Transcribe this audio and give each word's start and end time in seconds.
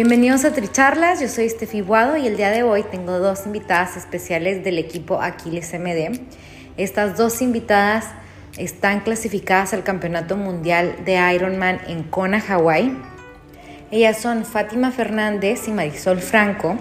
Bienvenidos 0.00 0.44
a 0.44 0.52
Tricharlas, 0.52 1.20
yo 1.20 1.26
soy 1.26 1.48
Steffi 1.48 1.80
Guado 1.80 2.16
y 2.16 2.28
el 2.28 2.36
día 2.36 2.50
de 2.50 2.62
hoy 2.62 2.84
tengo 2.84 3.18
dos 3.18 3.46
invitadas 3.46 3.96
especiales 3.96 4.62
del 4.62 4.78
equipo 4.78 5.20
Aquiles 5.20 5.74
MD. 5.74 6.20
Estas 6.76 7.16
dos 7.16 7.42
invitadas 7.42 8.04
están 8.58 9.00
clasificadas 9.00 9.74
al 9.74 9.82
Campeonato 9.82 10.36
Mundial 10.36 10.94
de 11.04 11.16
Ironman 11.34 11.80
en 11.88 12.04
Kona, 12.04 12.40
Hawái. 12.40 12.96
Ellas 13.90 14.18
son 14.18 14.44
Fátima 14.44 14.92
Fernández 14.92 15.66
y 15.66 15.72
Marisol 15.72 16.20
Franco. 16.20 16.76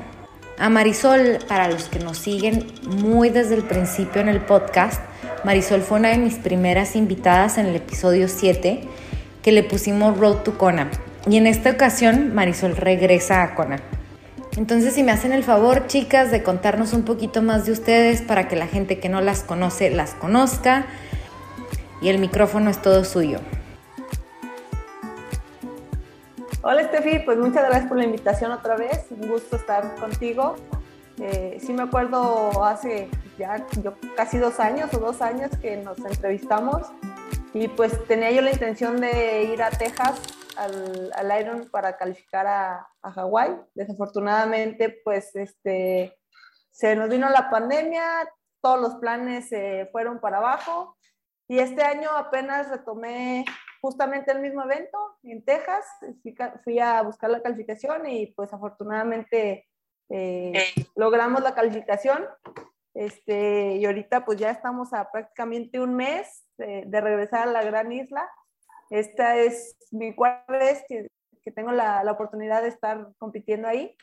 A 0.59 0.69
Marisol, 0.69 1.39
para 1.47 1.69
los 1.69 1.85
que 1.85 1.97
nos 1.97 2.19
siguen 2.19 2.67
muy 2.83 3.31
desde 3.31 3.55
el 3.55 3.63
principio 3.63 4.21
en 4.21 4.29
el 4.29 4.41
podcast, 4.41 5.01
Marisol 5.43 5.81
fue 5.81 5.97
una 5.97 6.09
de 6.09 6.19
mis 6.19 6.35
primeras 6.35 6.95
invitadas 6.95 7.57
en 7.57 7.65
el 7.65 7.77
episodio 7.77 8.27
7 8.27 8.81
que 9.41 9.51
le 9.51 9.63
pusimos 9.63 10.15
Road 10.19 10.43
to 10.43 10.55
Kona. 10.59 10.91
Y 11.29 11.35
en 11.35 11.45
esta 11.45 11.71
ocasión 11.71 12.33
Marisol 12.33 12.77
regresa 12.77 13.43
a 13.43 13.53
Kona. 13.53 13.79
Entonces, 14.55 14.93
si 14.93 15.03
me 15.03 15.11
hacen 15.11 15.33
el 15.33 15.43
favor, 15.43 15.87
chicas, 15.87 16.31
de 16.31 16.41
contarnos 16.41 16.93
un 16.93 17.03
poquito 17.03 17.41
más 17.41 17.65
de 17.65 17.73
ustedes 17.73 18.21
para 18.21 18.47
que 18.47 18.55
la 18.55 18.65
gente 18.65 18.99
que 18.99 19.09
no 19.09 19.19
las 19.19 19.43
conoce 19.43 19.89
las 19.89 20.13
conozca. 20.13 20.85
Y 22.01 22.07
el 22.07 22.19
micrófono 22.19 22.69
es 22.69 22.81
todo 22.81 23.03
suyo. 23.03 23.39
Hola, 26.61 26.83
Steffi, 26.85 27.19
pues 27.19 27.37
muchas 27.37 27.65
gracias 27.67 27.87
por 27.87 27.97
la 27.97 28.05
invitación 28.05 28.51
otra 28.51 28.77
vez. 28.77 29.05
Un 29.09 29.27
gusto 29.27 29.57
estar 29.57 29.95
contigo. 29.95 30.55
Eh, 31.19 31.57
sí 31.59 31.73
me 31.73 31.83
acuerdo 31.83 32.63
hace 32.63 33.09
ya 33.37 33.65
casi 34.15 34.37
dos 34.37 34.59
años 34.61 34.93
o 34.93 34.99
dos 34.99 35.21
años 35.21 35.51
que 35.61 35.77
nos 35.77 35.97
entrevistamos 35.99 36.87
y 37.53 37.67
pues 37.67 38.05
tenía 38.07 38.31
yo 38.31 38.41
la 38.41 38.51
intención 38.51 39.01
de 39.01 39.51
ir 39.51 39.63
a 39.63 39.71
Texas 39.71 40.36
al, 40.57 41.11
al 41.13 41.41
Iron 41.41 41.69
para 41.69 41.97
calificar 41.97 42.47
a, 42.47 42.87
a 43.01 43.11
Hawái. 43.11 43.55
Desafortunadamente, 43.73 45.01
pues 45.03 45.35
este, 45.35 46.17
se 46.71 46.95
nos 46.95 47.09
vino 47.09 47.29
la 47.29 47.49
pandemia, 47.49 48.03
todos 48.61 48.81
los 48.81 48.95
planes 48.95 49.49
se 49.49 49.87
fueron 49.91 50.19
para 50.19 50.37
abajo 50.37 50.97
y 51.47 51.59
este 51.59 51.81
año 51.81 52.09
apenas 52.11 52.69
retomé 52.69 53.45
justamente 53.81 54.31
el 54.31 54.41
mismo 54.41 54.63
evento 54.63 54.97
en 55.23 55.43
Texas. 55.45 55.85
Fui, 56.63 56.79
a 56.79 57.01
buscar 57.03 57.29
la 57.29 57.41
calificación 57.41 58.05
y 58.07 58.27
pues 58.27 58.51
afortunadamente 58.51 59.67
eh, 60.09 60.51
logramos 60.95 61.41
la 61.41 61.55
calificación. 61.55 62.25
Este, 62.93 63.75
y 63.75 63.85
ahorita 63.85 64.25
pues 64.25 64.39
ya 64.39 64.49
estamos 64.49 64.91
a 64.91 65.11
prácticamente 65.11 65.79
un 65.79 65.95
mes 65.95 66.43
de, 66.57 66.83
de 66.87 67.01
regresar 67.01 67.47
a 67.47 67.51
la 67.51 67.63
gran 67.63 67.91
isla 67.91 68.27
esta 68.89 69.37
es 69.37 69.75
mi 69.91 70.15
cuarta 70.15 70.51
vez 70.53 70.83
que, 70.87 71.07
que 71.43 71.51
tengo 71.51 71.71
la, 71.71 72.03
la, 72.03 72.11
oportunidad 72.11 72.61
de 72.61 72.69
estar 72.69 73.09
compitiendo 73.17 73.67
ahí. 73.67 73.95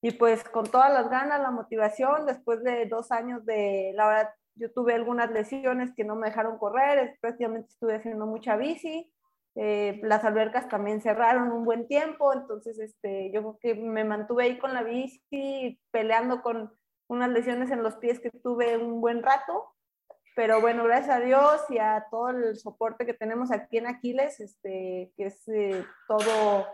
Y 0.00 0.12
pues 0.12 0.44
con 0.44 0.66
todas 0.70 0.92
las 0.92 1.10
ganas, 1.10 1.40
la 1.40 1.50
motivación, 1.50 2.26
después 2.26 2.62
de 2.62 2.86
dos 2.86 3.10
años 3.10 3.44
de, 3.44 3.92
la 3.94 4.06
verdad, 4.08 4.30
yo 4.54 4.70
tuve 4.72 4.94
algunas 4.94 5.30
lesiones 5.30 5.92
que 5.94 6.04
no 6.04 6.16
me 6.16 6.28
dejaron 6.28 6.58
correr, 6.58 7.16
prácticamente 7.20 7.68
estuve 7.70 7.96
haciendo 7.96 8.26
mucha 8.26 8.56
bici, 8.56 9.10
eh, 9.54 9.98
las 10.02 10.24
albercas 10.24 10.68
también 10.68 11.00
cerraron 11.00 11.50
un 11.50 11.64
buen 11.64 11.88
tiempo, 11.88 12.32
entonces 12.32 12.78
este, 12.78 13.32
yo 13.32 13.40
creo 13.40 13.58
que 13.60 13.74
me 13.74 14.04
mantuve 14.04 14.44
ahí 14.44 14.58
con 14.58 14.72
la 14.72 14.84
bici, 14.84 15.80
peleando 15.90 16.42
con 16.42 16.72
unas 17.08 17.30
lesiones 17.30 17.70
en 17.70 17.82
los 17.82 17.96
pies 17.96 18.20
que 18.20 18.30
tuve 18.30 18.76
un 18.76 19.00
buen 19.00 19.22
rato, 19.22 19.74
pero 20.38 20.60
bueno, 20.60 20.84
gracias 20.84 21.16
a 21.16 21.18
Dios 21.18 21.62
y 21.68 21.78
a 21.78 22.06
todo 22.12 22.28
el 22.30 22.56
soporte 22.56 23.04
que 23.04 23.12
tenemos 23.12 23.50
aquí 23.50 23.78
en 23.78 23.88
Aquiles, 23.88 24.38
este, 24.38 25.12
que 25.16 25.26
es 25.26 25.48
eh, 25.48 25.84
todo 26.06 26.64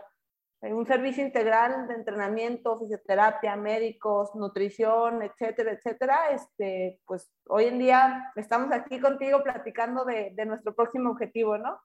eh, 0.61 0.71
un 0.71 0.85
servicio 0.85 1.25
integral 1.25 1.87
de 1.87 1.95
entrenamiento, 1.95 2.77
fisioterapia, 2.77 3.55
médicos, 3.55 4.35
nutrición, 4.35 5.23
etcétera, 5.23 5.71
etcétera, 5.71 6.29
este, 6.29 7.01
pues 7.07 7.33
hoy 7.47 7.65
en 7.65 7.79
día 7.79 8.31
estamos 8.35 8.71
aquí 8.71 8.99
contigo 8.99 9.41
platicando 9.41 10.05
de, 10.05 10.29
de 10.35 10.45
nuestro 10.45 10.75
próximo 10.75 11.09
objetivo, 11.09 11.57
¿no? 11.57 11.81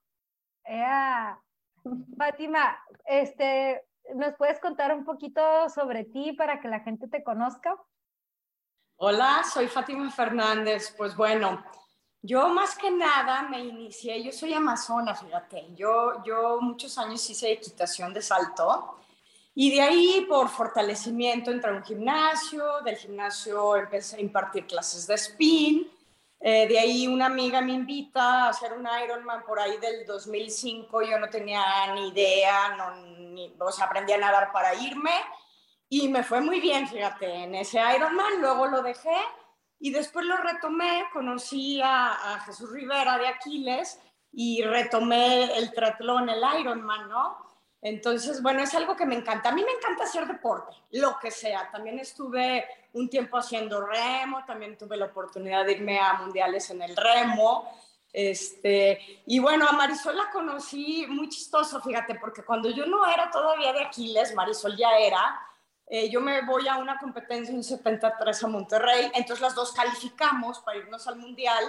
Yeah. 0.67 1.41
Fátima, 2.19 2.79
este, 3.07 3.83
¿nos 4.15 4.35
puedes 4.35 4.61
contar 4.61 4.95
un 4.95 5.07
poquito 5.07 5.71
sobre 5.71 6.05
ti 6.05 6.35
para 6.35 6.61
que 6.61 6.69
la 6.69 6.81
gente 6.81 7.09
te 7.09 7.25
conozca? 7.25 7.75
Hola, 9.03 9.43
soy 9.50 9.66
Fátima 9.66 10.11
Fernández. 10.11 10.94
Pues 10.94 11.16
bueno, 11.16 11.65
yo 12.21 12.50
más 12.50 12.77
que 12.77 12.91
nada 12.91 13.44
me 13.49 13.59
inicié, 13.61 14.22
yo 14.22 14.31
soy 14.31 14.53
amazona, 14.53 15.15
fíjate, 15.15 15.69
yo, 15.75 16.22
yo 16.22 16.61
muchos 16.61 16.99
años 16.99 17.31
hice 17.31 17.50
equitación 17.50 18.12
de 18.12 18.21
salto 18.21 18.99
y 19.55 19.75
de 19.75 19.81
ahí 19.81 20.27
por 20.28 20.50
fortalecimiento 20.50 21.50
entré 21.50 21.71
a 21.71 21.77
un 21.77 21.83
gimnasio, 21.83 22.83
del 22.84 22.99
gimnasio 22.99 23.77
empecé 23.77 24.19
a 24.19 24.21
impartir 24.21 24.66
clases 24.66 25.06
de 25.06 25.15
spin, 25.15 25.91
eh, 26.39 26.69
de 26.69 26.78
ahí 26.78 27.06
una 27.06 27.25
amiga 27.25 27.62
me 27.62 27.72
invita 27.72 28.44
a 28.44 28.49
hacer 28.50 28.75
un 28.75 28.87
Ironman 29.03 29.44
por 29.44 29.59
ahí 29.60 29.78
del 29.78 30.05
2005, 30.05 31.00
yo 31.05 31.19
no 31.19 31.31
tenía 31.31 31.62
ni 31.94 32.09
idea, 32.09 32.77
no, 32.77 32.97
ni, 33.06 33.50
o 33.59 33.72
sea, 33.72 33.87
aprendí 33.87 34.12
a 34.12 34.19
nadar 34.19 34.53
para 34.53 34.75
irme 34.75 35.12
y 35.93 36.09
me 36.09 36.23
fue 36.23 36.41
muy 36.41 36.61
bien, 36.61 36.87
fíjate, 36.87 37.27
en 37.27 37.56
ese 37.56 37.81
Ironman, 37.97 38.41
luego 38.41 38.69
lo 38.69 38.81
dejé 38.81 39.17
y 39.81 39.91
después 39.91 40.25
lo 40.25 40.37
retomé, 40.37 41.06
conocí 41.12 41.81
a, 41.83 42.41
Jesús 42.47 42.71
Rivera 42.71 43.19
de 43.19 43.27
Aquiles 43.27 43.99
y 44.33 44.62
retomé 44.62 45.59
el 45.59 45.73
triatlón, 45.73 46.28
el 46.28 46.43
Ironman, 46.61 47.09
¿no? 47.09 47.37
Entonces, 47.83 48.41
bueno, 48.41 48.62
es 48.62 48.73
algo 48.75 48.95
que 48.95 49.05
me 49.05 49.17
encanta. 49.17 49.49
A 49.49 49.53
mí 49.53 49.65
me 49.65 49.73
encanta 49.73 50.05
hacer 50.05 50.28
deporte, 50.28 50.77
lo 50.93 51.19
que 51.19 51.33
sea. 51.33 51.69
También 51.73 51.99
estuve 51.99 52.67
un 52.93 53.09
tiempo 53.09 53.39
haciendo 53.39 53.84
remo, 53.84 54.45
también 54.47 54.78
tuve 54.78 54.97
la 54.97 55.07
oportunidad 55.07 55.65
de 55.65 55.72
irme 55.72 55.99
a 55.99 56.12
mundiales 56.12 56.71
en 56.71 56.83
el 56.83 56.97
remo. 56.97 57.69
Este, 58.12 59.22
y 59.27 59.41
bueno, 59.41 59.67
a 59.69 59.72
Marisol 59.72 60.17
la 60.17 60.31
conocí 60.31 61.07
muy 61.09 61.28
chistoso, 61.28 61.81
fíjate, 61.81 62.17
porque 62.17 62.45
cuando 62.45 62.69
yo 62.71 62.87
no 62.87 63.07
era 63.07 63.28
todavía 63.31 63.72
de 63.72 63.84
Aquiles, 63.84 64.34
Marisol 64.34 64.77
ya 64.77 64.97
era, 64.99 65.41
eh, 65.93 66.09
yo 66.09 66.21
me 66.21 66.43
voy 66.43 66.69
a 66.69 66.77
una 66.77 66.99
competencia 66.99 67.53
en 67.53 67.65
73 67.65 68.45
a 68.45 68.47
Monterrey, 68.47 69.11
entonces 69.12 69.41
las 69.41 69.56
dos 69.56 69.73
calificamos 69.73 70.61
para 70.61 70.78
irnos 70.78 71.09
al 71.09 71.17
Mundial. 71.17 71.65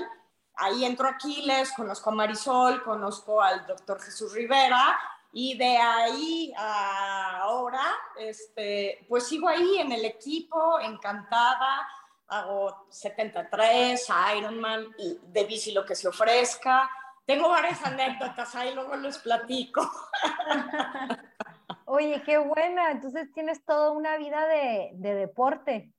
Ahí 0.53 0.85
entro 0.85 1.07
Aquiles, 1.07 1.71
conozco 1.71 2.11
a 2.11 2.13
Marisol, 2.13 2.83
conozco 2.83 3.41
al 3.41 3.65
doctor 3.65 3.99
Jesús 3.99 4.31
Rivera 4.33 4.95
y 5.33 5.57
de 5.57 5.75
ahí 5.75 6.53
a 6.55 7.39
ahora, 7.39 7.83
este, 8.15 9.03
pues 9.09 9.27
sigo 9.27 9.47
ahí 9.47 9.79
en 9.79 9.91
el 9.91 10.05
equipo, 10.05 10.79
encantada, 10.79 11.87
hago 12.27 12.85
73, 12.91 14.07
Ironman, 14.37 14.95
de 15.23 15.43
bici 15.45 15.71
lo 15.71 15.83
que 15.83 15.95
se 15.95 16.07
ofrezca. 16.07 16.87
Tengo 17.25 17.49
varias 17.49 17.83
anécdotas, 17.83 18.53
ahí 18.53 18.75
luego 18.75 18.95
les 18.97 19.17
platico. 19.17 19.81
Oye, 21.93 22.23
qué 22.23 22.37
buena. 22.37 22.89
Entonces 22.89 23.33
tienes 23.33 23.65
toda 23.65 23.91
una 23.91 24.15
vida 24.15 24.47
de, 24.47 24.91
de, 24.93 25.13
deporte. 25.13 25.91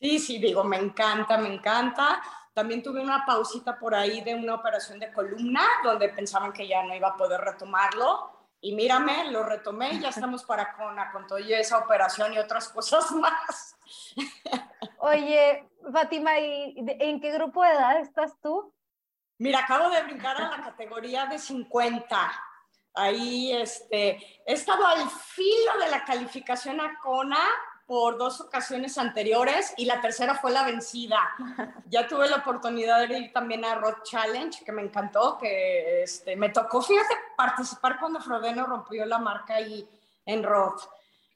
Sí, 0.00 0.20
sí, 0.20 0.38
digo, 0.38 0.62
me 0.62 0.76
encanta, 0.76 1.36
me 1.36 1.52
encanta. 1.52 2.22
También 2.54 2.80
tuve 2.80 3.00
una 3.00 3.26
pausita 3.26 3.76
por 3.76 3.92
ahí 3.92 4.20
de 4.20 4.36
una 4.36 4.54
operación 4.54 5.00
de 5.00 5.12
columna 5.12 5.62
donde 5.82 6.10
pensaban 6.10 6.52
que 6.52 6.68
ya 6.68 6.84
no 6.84 6.94
iba 6.94 7.08
a 7.08 7.16
poder 7.16 7.40
retomarlo. 7.40 8.30
Y 8.60 8.76
mírame, 8.76 9.32
lo 9.32 9.42
retomé 9.42 9.94
y 9.94 10.00
ya 10.00 10.10
estamos 10.10 10.44
para 10.44 10.76
con, 10.76 10.96
con 11.10 11.26
toda 11.26 11.40
esa 11.40 11.78
operación 11.78 12.32
y 12.32 12.38
otras 12.38 12.68
cosas 12.68 13.10
más. 13.10 13.76
Oye, 14.98 15.68
Fátima, 15.92 16.38
¿y 16.38 16.76
en 17.00 17.20
qué 17.20 17.32
grupo 17.32 17.64
de 17.64 17.70
edad 17.70 17.98
estás 17.98 18.38
tú? 18.40 18.72
Mira, 19.38 19.58
acabo 19.58 19.90
de 19.90 20.04
brincar 20.04 20.40
a 20.40 20.56
la 20.56 20.62
categoría 20.62 21.26
de 21.26 21.40
50. 21.40 22.16
Ahí 22.96 23.52
este, 23.52 24.40
he 24.46 24.52
estado 24.52 24.86
al 24.86 25.08
filo 25.08 25.78
de 25.80 25.90
la 25.90 26.04
calificación 26.04 26.80
a 26.80 26.98
CONA 26.98 27.38
por 27.86 28.18
dos 28.18 28.40
ocasiones 28.40 28.98
anteriores 28.98 29.72
y 29.76 29.84
la 29.84 30.00
tercera 30.00 30.34
fue 30.34 30.50
la 30.50 30.64
vencida. 30.64 31.20
Ya 31.88 32.08
tuve 32.08 32.28
la 32.28 32.38
oportunidad 32.38 33.06
de 33.06 33.16
ir 33.16 33.32
también 33.32 33.64
a 33.64 33.76
Road 33.76 34.02
Challenge, 34.02 34.64
que 34.64 34.72
me 34.72 34.82
encantó, 34.82 35.38
que 35.38 36.02
este, 36.02 36.34
me 36.34 36.48
tocó, 36.48 36.82
fíjate, 36.82 37.14
participar 37.36 38.00
cuando 38.00 38.20
Frodeno 38.20 38.66
rompió 38.66 39.06
la 39.06 39.18
marca 39.18 39.54
ahí 39.54 39.88
en 40.24 40.42
Road. 40.42 40.80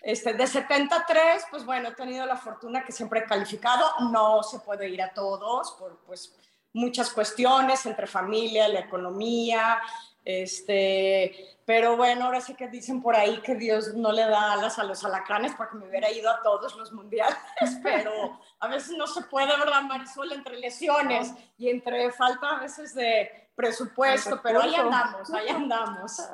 Este, 0.02 0.34
de 0.34 0.46
73, 0.46 1.44
pues 1.50 1.64
bueno, 1.64 1.90
he 1.90 1.94
tenido 1.94 2.26
la 2.26 2.36
fortuna 2.36 2.82
que 2.84 2.90
siempre 2.90 3.20
he 3.20 3.24
calificado, 3.24 3.86
no 4.10 4.42
se 4.42 4.58
puede 4.58 4.88
ir 4.88 5.00
a 5.02 5.14
todos 5.14 5.70
por 5.78 5.98
pues 6.04 6.34
muchas 6.72 7.10
cuestiones 7.10 7.86
entre 7.86 8.06
familia, 8.06 8.66
la 8.68 8.80
economía, 8.80 9.80
este, 10.25 11.58
pero 11.64 11.96
bueno, 11.96 12.26
ahora 12.26 12.40
sí 12.40 12.55
que 12.55 12.69
dicen 12.69 13.00
por 13.00 13.17
ahí 13.17 13.40
que 13.43 13.55
Dios 13.55 13.94
no 13.94 14.12
le 14.12 14.26
da 14.26 14.52
alas 14.52 14.78
a 14.78 14.84
los 14.84 15.05
alacranes 15.05 15.55
porque 15.56 15.76
me 15.76 15.88
hubiera 15.88 16.11
ido 16.11 16.31
a 16.31 16.43
todos 16.43 16.76
los 16.76 16.93
mundiales, 16.93 17.37
pero 17.82 18.40
a 18.58 18.69
veces 18.69 18.96
no 18.96 19.06
se 19.06 19.22
puede, 19.22 19.56
¿verdad, 19.56 19.82
Marisol? 19.82 20.32
Entre 20.32 20.58
lesiones 20.58 21.32
y 21.58 21.70
entre 21.70 22.11
falta 22.12 22.56
a 22.56 22.61
veces 22.61 22.94
de 22.94 23.50
presupuesto, 23.55 24.40
pero 24.43 24.62
ahí 24.62 24.75
andamos, 24.75 25.32
ahí 25.32 25.49
andamos. 25.49 26.28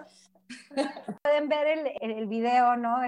Pueden 1.22 1.48
ver 1.48 1.66
el, 1.66 1.92
el 2.00 2.26
video, 2.26 2.76
¿no? 2.76 2.98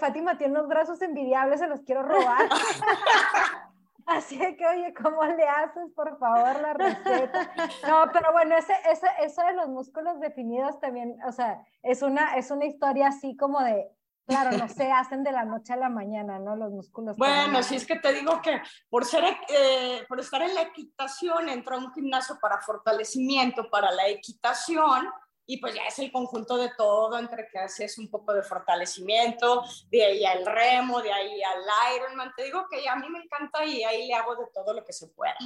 Fátima 0.00 0.36
tiene 0.36 0.54
unos 0.54 0.68
brazos 0.68 1.00
envidiables, 1.00 1.60
se 1.60 1.68
los 1.68 1.80
quiero 1.82 2.02
robar. 2.02 2.48
Así 4.08 4.38
que, 4.38 4.66
oye, 4.66 4.94
¿cómo 4.94 5.22
le 5.22 5.46
haces, 5.46 5.92
por 5.94 6.18
favor, 6.18 6.60
la 6.60 6.72
receta? 6.72 7.52
No, 7.86 8.10
pero 8.12 8.32
bueno, 8.32 8.56
ese, 8.56 8.72
ese, 8.90 9.06
eso 9.22 9.42
de 9.42 9.52
los 9.52 9.68
músculos 9.68 10.18
definidos 10.18 10.80
también, 10.80 11.18
o 11.26 11.32
sea, 11.32 11.62
es 11.82 12.00
una, 12.00 12.36
es 12.36 12.50
una 12.50 12.64
historia 12.64 13.08
así 13.08 13.36
como 13.36 13.60
de, 13.60 13.86
claro, 14.26 14.56
no 14.56 14.66
se 14.68 14.90
hacen 14.90 15.22
de 15.24 15.32
la 15.32 15.44
noche 15.44 15.74
a 15.74 15.76
la 15.76 15.90
mañana, 15.90 16.38
¿no? 16.38 16.56
Los 16.56 16.72
músculos. 16.72 17.18
Bueno, 17.18 17.62
si 17.62 17.76
es 17.76 17.86
que 17.86 17.96
te 17.96 18.14
digo 18.14 18.40
que 18.40 18.62
por, 18.88 19.04
ser, 19.04 19.24
eh, 19.48 20.04
por 20.08 20.20
estar 20.20 20.40
en 20.40 20.54
la 20.54 20.62
equitación, 20.62 21.50
entra 21.50 21.76
a 21.76 21.78
un 21.78 21.92
gimnasio 21.92 22.38
para 22.40 22.60
fortalecimiento, 22.62 23.68
para 23.68 23.92
la 23.92 24.08
equitación, 24.08 25.06
y 25.50 25.56
pues 25.56 25.74
ya 25.74 25.84
es 25.84 25.98
el 25.98 26.12
conjunto 26.12 26.58
de 26.58 26.70
todo, 26.76 27.18
entre 27.18 27.48
que 27.48 27.58
haces 27.58 27.96
un 27.96 28.10
poco 28.10 28.34
de 28.34 28.42
fortalecimiento, 28.42 29.64
de 29.90 30.04
ahí 30.04 30.24
al 30.26 30.44
remo, 30.44 31.00
de 31.00 31.10
ahí 31.10 31.42
al 31.42 31.96
Ironman. 31.96 32.34
Te 32.36 32.44
digo 32.44 32.66
que 32.70 32.86
a 32.86 32.96
mí 32.96 33.08
me 33.08 33.20
encanta 33.20 33.64
y 33.64 33.82
ahí 33.82 34.06
le 34.06 34.12
hago 34.12 34.36
de 34.36 34.44
todo 34.52 34.74
lo 34.74 34.84
que 34.84 34.92
se 34.92 35.08
pueda. 35.08 35.38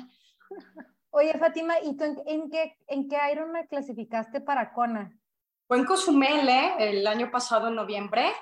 Oye, 1.11 1.33
Fátima, 1.39 1.79
¿y 1.79 1.97
tú 1.97 2.05
en, 2.27 2.51
qué, 2.51 2.77
en 2.89 3.09
qué 3.09 3.17
Ironman 3.31 3.69
clasificaste 3.69 4.41
para 4.41 4.73
Kona? 4.73 5.17
Fue 5.69 5.79
en 5.79 5.85
Cozumel, 5.85 6.49
¿eh? 6.49 6.75
el 6.81 7.07
año 7.07 7.31
pasado, 7.31 7.69
en 7.69 7.77
noviembre. 7.77 8.33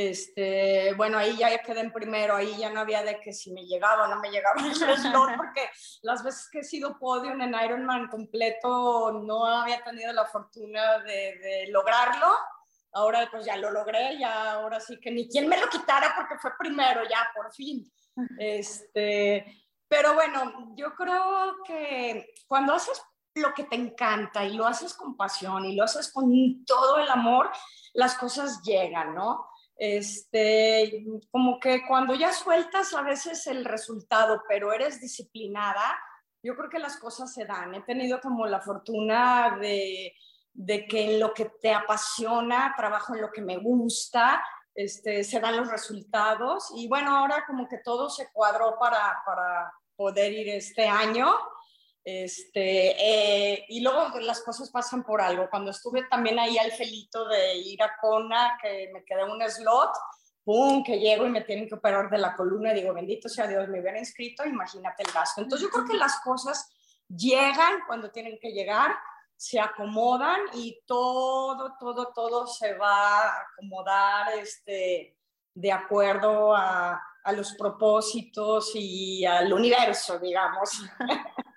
Este, 0.00 0.94
bueno, 0.94 1.18
ahí 1.18 1.36
ya 1.36 1.58
quedé 1.58 1.80
en 1.80 1.92
primero, 1.92 2.36
ahí 2.36 2.56
ya 2.56 2.70
no 2.70 2.78
había 2.78 3.02
de 3.02 3.18
que 3.18 3.32
si 3.32 3.52
me 3.52 3.66
llegaba 3.66 4.04
o 4.04 4.06
no 4.06 4.20
me 4.20 4.30
llegaba 4.30 4.62
el 4.64 4.72
slot, 4.72 5.36
porque 5.36 5.68
las 6.02 6.22
veces 6.22 6.48
que 6.52 6.60
he 6.60 6.62
sido 6.62 6.96
podium 7.00 7.40
en 7.40 7.52
Ironman 7.52 8.06
completo 8.06 9.10
no 9.24 9.44
había 9.44 9.82
tenido 9.82 10.12
la 10.12 10.24
fortuna 10.24 11.00
de, 11.00 11.66
lograrlo. 11.70 12.28
Ahora 12.92 13.28
pues 13.28 13.44
ya 13.44 13.56
lo 13.56 13.72
logré, 13.72 14.16
ya 14.20 14.52
ahora 14.52 14.78
sí 14.78 15.00
que 15.00 15.10
ni 15.10 15.28
quien 15.28 15.48
me 15.48 15.58
lo 15.58 15.68
quitara 15.68 16.14
porque 16.14 16.38
fue 16.38 16.52
primero, 16.56 17.02
ya 17.02 17.28
por 17.34 17.52
fin. 17.52 17.84
Este, 18.38 19.66
pero 19.88 20.14
bueno, 20.14 20.74
yo 20.76 20.94
creo 20.94 21.56
que 21.66 22.34
cuando 22.46 22.74
haces 22.74 23.02
lo 23.34 23.52
que 23.52 23.64
te 23.64 23.74
encanta 23.74 24.44
y 24.44 24.52
lo 24.54 24.64
haces 24.64 24.94
con 24.94 25.16
pasión 25.16 25.64
y 25.64 25.74
lo 25.74 25.82
haces 25.82 26.12
con 26.12 26.64
todo 26.64 26.98
el 26.98 27.10
amor, 27.10 27.50
las 27.94 28.16
cosas 28.16 28.62
llegan, 28.62 29.16
¿no? 29.16 29.48
Este, 29.78 31.04
como 31.30 31.60
que 31.60 31.86
cuando 31.86 32.14
ya 32.14 32.32
sueltas 32.32 32.92
a 32.94 33.02
veces 33.02 33.46
el 33.46 33.64
resultado, 33.64 34.42
pero 34.48 34.72
eres 34.72 35.00
disciplinada, 35.00 35.98
yo 36.42 36.56
creo 36.56 36.68
que 36.68 36.80
las 36.80 36.96
cosas 36.98 37.32
se 37.32 37.44
dan. 37.44 37.74
He 37.74 37.82
tenido 37.82 38.20
como 38.20 38.46
la 38.46 38.60
fortuna 38.60 39.56
de, 39.60 40.14
de 40.52 40.86
que 40.86 41.12
en 41.12 41.20
lo 41.20 41.32
que 41.32 41.46
te 41.60 41.72
apasiona, 41.72 42.74
trabajo 42.76 43.14
en 43.14 43.22
lo 43.22 43.30
que 43.30 43.40
me 43.40 43.58
gusta, 43.58 44.44
este, 44.74 45.22
se 45.22 45.40
dan 45.40 45.56
los 45.56 45.70
resultados. 45.70 46.72
Y 46.74 46.88
bueno, 46.88 47.16
ahora 47.16 47.44
como 47.46 47.68
que 47.68 47.78
todo 47.78 48.10
se 48.10 48.30
cuadró 48.32 48.76
para, 48.78 49.22
para 49.24 49.72
poder 49.96 50.32
ir 50.32 50.48
este 50.48 50.88
año. 50.88 51.34
Este, 52.10 52.96
eh, 53.52 53.66
y 53.68 53.80
luego 53.80 54.18
las 54.20 54.40
cosas 54.40 54.70
pasan 54.70 55.04
por 55.04 55.20
algo. 55.20 55.50
Cuando 55.50 55.72
estuve 55.72 56.04
también 56.04 56.38
ahí 56.38 56.56
al 56.56 56.72
felito 56.72 57.28
de 57.28 57.58
ir 57.58 57.82
a 57.82 57.98
Kona, 58.00 58.58
que 58.62 58.88
me 58.94 59.04
quedé 59.04 59.24
un 59.24 59.42
slot, 59.46 59.90
¡pum! 60.42 60.82
que 60.82 60.98
llego 60.98 61.26
y 61.26 61.30
me 61.30 61.42
tienen 61.42 61.68
que 61.68 61.74
operar 61.74 62.08
de 62.08 62.16
la 62.16 62.34
columna 62.34 62.72
digo, 62.72 62.94
bendito 62.94 63.28
sea 63.28 63.46
Dios, 63.46 63.68
me 63.68 63.80
hubiera 63.80 63.98
inscrito, 63.98 64.46
imagínate 64.46 65.02
el 65.02 65.12
gasto. 65.12 65.42
Entonces 65.42 65.68
yo 65.68 65.70
creo 65.70 65.84
que 65.84 65.98
las 65.98 66.18
cosas 66.20 66.70
llegan 67.08 67.80
cuando 67.86 68.10
tienen 68.10 68.38
que 68.40 68.52
llegar, 68.52 68.96
se 69.36 69.60
acomodan 69.60 70.40
y 70.54 70.80
todo, 70.86 71.76
todo, 71.78 72.10
todo 72.14 72.46
se 72.46 72.72
va 72.72 73.20
a 73.20 73.42
acomodar 73.42 74.32
este, 74.38 75.14
de 75.52 75.72
acuerdo 75.72 76.56
a, 76.56 77.02
a 77.22 77.32
los 77.32 77.52
propósitos 77.52 78.70
y 78.72 79.26
al 79.26 79.52
universo, 79.52 80.18
digamos. 80.18 80.70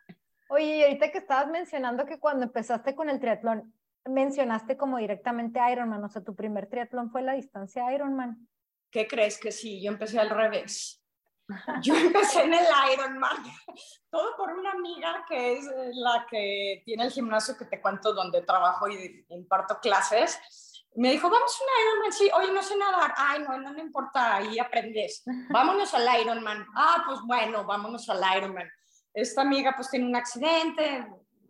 Oye, 0.53 0.79
y 0.79 0.83
ahorita 0.83 1.11
que 1.13 1.19
estabas 1.19 1.47
mencionando 1.47 2.05
que 2.05 2.19
cuando 2.19 2.43
empezaste 2.43 2.93
con 2.93 3.09
el 3.09 3.21
triatlón, 3.21 3.73
mencionaste 4.03 4.75
como 4.75 4.97
directamente 4.97 5.61
Ironman, 5.71 6.03
o 6.03 6.09
sea, 6.09 6.25
tu 6.25 6.35
primer 6.35 6.67
triatlón 6.67 7.09
fue 7.09 7.21
la 7.21 7.31
distancia 7.31 7.89
Ironman. 7.93 8.49
¿Qué 8.91 9.07
crees 9.07 9.39
que 9.39 9.53
sí? 9.53 9.81
Yo 9.81 9.89
empecé 9.89 10.19
al 10.19 10.29
revés. 10.29 11.01
Yo 11.81 11.95
empecé 11.95 12.43
en 12.43 12.53
el 12.53 12.65
Ironman, 12.93 13.37
todo 14.11 14.35
por 14.35 14.51
una 14.51 14.71
amiga 14.71 15.23
que 15.25 15.53
es 15.53 15.65
la 15.93 16.27
que 16.29 16.81
tiene 16.83 17.05
el 17.05 17.11
gimnasio 17.11 17.55
que 17.57 17.65
te 17.65 17.81
cuento 17.81 18.13
donde 18.13 18.41
trabajo 18.41 18.89
y 18.89 19.25
imparto 19.29 19.79
clases. 19.79 20.37
Me 20.95 21.11
dijo, 21.11 21.29
vamos 21.29 21.57
a 21.57 21.63
un 21.63 21.85
Ironman, 21.85 22.11
sí, 22.11 22.29
oye, 22.33 22.51
no 22.51 22.61
sé 22.61 22.75
nadar, 22.75 23.13
ay, 23.15 23.41
no, 23.41 23.57
no, 23.57 23.71
no 23.71 23.79
importa, 23.79 24.35
ahí 24.35 24.59
aprendes, 24.59 25.23
vámonos 25.49 25.93
al 25.93 26.21
Ironman, 26.21 26.65
ah, 26.75 27.03
pues 27.07 27.21
bueno, 27.25 27.63
vámonos 27.63 28.09
al 28.09 28.21
Ironman 28.37 28.69
esta 29.13 29.41
amiga 29.41 29.73
pues 29.75 29.89
tiene 29.89 30.05
un 30.05 30.15
accidente, 30.15 31.05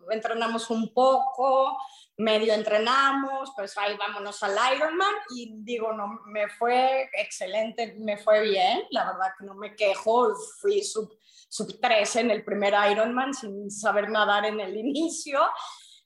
entrenamos 0.09 0.69
un 0.69 0.93
poco, 0.93 1.77
medio 2.17 2.53
entrenamos, 2.53 3.51
pues 3.55 3.77
ahí 3.77 3.95
vámonos 3.97 4.41
al 4.43 4.55
Ironman 4.75 5.13
y 5.35 5.53
digo, 5.63 5.93
no, 5.93 6.21
me 6.25 6.47
fue 6.49 7.09
excelente, 7.13 7.95
me 7.99 8.17
fue 8.17 8.41
bien, 8.41 8.83
la 8.91 9.05
verdad 9.05 9.33
que 9.37 9.45
no 9.45 9.55
me 9.55 9.75
quejo, 9.75 10.35
fui 10.59 10.83
sub, 10.83 11.17
sub 11.49 11.79
13 11.79 12.21
en 12.21 12.31
el 12.31 12.43
primer 12.43 12.73
Ironman 12.91 13.33
sin 13.33 13.69
saber 13.69 14.09
nadar 14.09 14.45
en 14.45 14.59
el 14.59 14.75
inicio. 14.85 15.41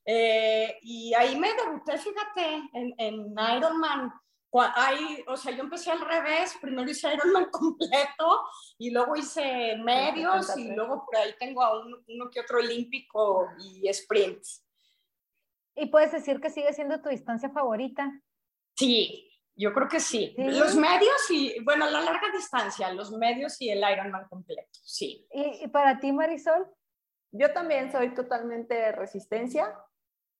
Eh, 0.07 0.77
y 0.83 1.13
ahí 1.15 1.35
me 1.39 1.51
debuté, 1.53 1.97
fíjate, 1.97 2.69
en, 2.73 2.93
en 2.97 3.35
Ironman 3.57 4.13
hay, 4.61 5.23
o 5.27 5.35
sea, 5.37 5.51
yo 5.51 5.63
empecé 5.63 5.91
al 5.91 6.01
revés, 6.01 6.57
primero 6.61 6.89
hice 6.89 7.13
Ironman 7.13 7.45
completo 7.51 8.43
y 8.77 8.91
luego 8.91 9.15
hice 9.15 9.75
medios 9.77 10.55
y 10.57 10.71
luego 10.73 11.05
por 11.05 11.17
ahí 11.17 11.33
tengo 11.39 11.61
a 11.63 11.79
uno 11.79 12.29
que 12.31 12.41
otro 12.41 12.59
olímpico 12.59 13.49
y 13.59 13.91
sprints. 13.93 14.65
¿Y 15.75 15.87
puedes 15.87 16.11
decir 16.11 16.39
que 16.39 16.49
sigue 16.49 16.71
siendo 16.73 17.01
tu 17.01 17.09
distancia 17.09 17.49
favorita? 17.49 18.21
Sí, 18.77 19.29
yo 19.55 19.73
creo 19.73 19.87
que 19.87 19.99
sí. 19.99 20.33
Los 20.37 20.75
medios 20.75 21.29
y, 21.29 21.59
bueno, 21.63 21.89
la 21.89 22.01
larga 22.01 22.31
distancia, 22.33 22.93
los 22.93 23.11
medios 23.11 23.59
y 23.61 23.69
el 23.69 23.79
Ironman 23.79 24.27
completo, 24.29 24.79
sí. 24.83 25.27
¿Y, 25.31 25.63
y 25.63 25.67
para 25.67 25.99
ti, 25.99 26.11
Marisol? 26.11 26.67
Yo 27.31 27.51
también 27.51 27.91
soy 27.91 28.13
totalmente 28.13 28.93
resistencia. 28.93 29.77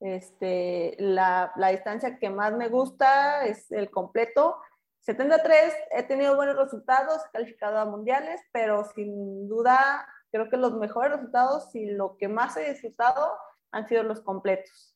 Este, 0.06 0.96
la, 1.00 1.52
la, 1.56 1.70
distancia 1.70 2.20
que 2.20 2.30
más 2.30 2.54
me 2.54 2.70
gusta 2.70 3.44
es 3.44 3.72
el 3.72 3.90
completo. 3.90 4.56
73, 5.00 5.74
he 5.90 6.04
tenido 6.04 6.36
buenos 6.36 6.58
resultados, 6.58 7.24
calificado 7.34 7.80
a 7.80 7.86
mundiales, 7.86 8.40
pero 8.52 8.86
sin 8.94 9.48
duda 9.48 10.08
creo 10.30 10.48
que 10.48 10.58
los 10.58 10.76
mejores 10.76 11.14
resultados 11.14 11.74
y 11.74 11.88
lo 11.88 12.18
que 12.18 12.28
más 12.28 12.56
he 12.56 12.70
disfrutado 12.70 13.36
han 13.72 13.88
sido 13.88 14.04
los 14.04 14.22
completos. 14.22 14.96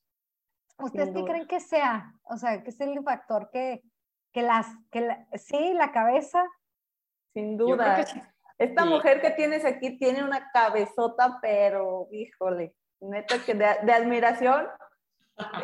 ¿Ustedes 0.78 1.10
qué 1.12 1.24
creen 1.24 1.48
que 1.48 1.60
sea? 1.60 2.13
O 2.25 2.38
sea, 2.38 2.62
¿qué 2.62 2.70
es 2.70 2.80
el 2.80 3.04
factor 3.04 3.50
que, 3.50 3.82
que 4.32 4.44
las, 4.44 4.68
que 4.92 5.25
sí, 5.39 5.74
la 5.74 5.92
cabeza? 5.92 6.46
Sin 7.34 7.58
duda. 7.58 8.06
Esta 8.60 8.86
mujer 8.86 9.22
que 9.22 9.32
tienes 9.32 9.66
aquí 9.66 9.98
tiene 9.98 10.24
una 10.24 10.51
cabezota, 10.51 11.39
pero 11.42 12.10
híjole, 12.12 12.75
neta 13.00 13.44
que 13.44 13.56
de, 13.56 13.66
de 13.82 13.92
admiración 13.92 14.68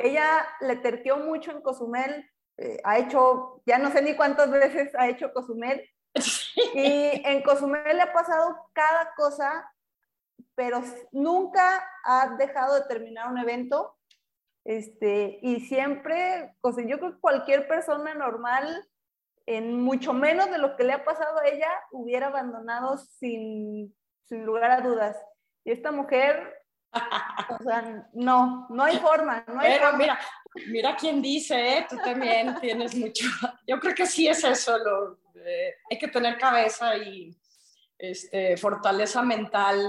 ella 0.02 0.48
le 0.62 0.78
terqueó 0.78 1.18
mucho 1.18 1.52
en 1.52 1.62
Cozumel, 1.62 2.30
eh, 2.58 2.80
ha 2.84 2.98
hecho, 2.98 3.62
ya 3.66 3.78
no 3.78 3.92
sé 3.92 4.02
ni 4.02 4.16
cuántas 4.16 4.50
veces 4.50 4.94
ha 4.96 5.08
hecho 5.08 5.34
Cozumel, 5.34 5.88
y 6.76 7.22
en 7.26 7.44
Cozumel 7.44 7.98
le 7.98 8.02
ha 8.02 8.14
pasado 8.14 8.70
cada 8.74 9.14
cosa 9.16 9.70
pero 10.56 10.82
nunca 11.12 11.86
ha 12.04 12.36
dejado 12.38 12.76
de 12.76 12.88
terminar 12.88 13.30
un 13.30 13.38
evento. 13.38 13.96
Este, 14.64 15.38
y 15.42 15.60
siempre, 15.60 16.56
o 16.62 16.72
sea, 16.72 16.86
yo 16.86 16.98
creo 16.98 17.14
que 17.14 17.20
cualquier 17.20 17.68
persona 17.68 18.16
normal, 18.16 18.88
en 19.46 19.80
mucho 19.80 20.14
menos 20.14 20.50
de 20.50 20.58
lo 20.58 20.76
que 20.76 20.86
le 20.86 20.94
ha 20.94 21.06
pasado 21.06 21.40
a 21.40 21.48
ella, 21.48 21.70
hubiera 21.92 22.28
abandonado 22.28 22.98
sin, 22.98 23.96
sin 24.24 24.46
lugar 24.46 24.72
a 24.72 24.82
dudas. 24.82 25.18
Y 25.66 25.72
esta 25.72 25.92
mujer, 25.92 26.64
o 27.50 27.64
sea, 27.64 28.08
no, 28.14 28.68
no 28.70 28.84
hay 28.84 28.98
forma, 28.98 29.44
no 29.48 29.60
hay 29.60 29.74
Pero 29.74 29.94
mira, 29.98 30.20
mira 30.68 30.96
quién 30.96 31.22
dice, 31.22 31.78
¿eh? 31.78 31.86
tú 31.90 31.98
también 31.98 32.60
tienes 32.60 32.96
mucho. 32.96 33.26
Yo 33.68 33.80
creo 33.80 33.94
que 33.96 34.06
sí 34.06 34.28
es 34.28 34.44
eso, 34.44 34.78
lo, 34.78 35.20
hay 35.90 35.98
que 35.98 36.08
tener 36.08 36.38
cabeza 36.38 36.96
y 36.98 37.36
este, 37.98 38.58
fortaleza 38.58 39.22
mental 39.22 39.80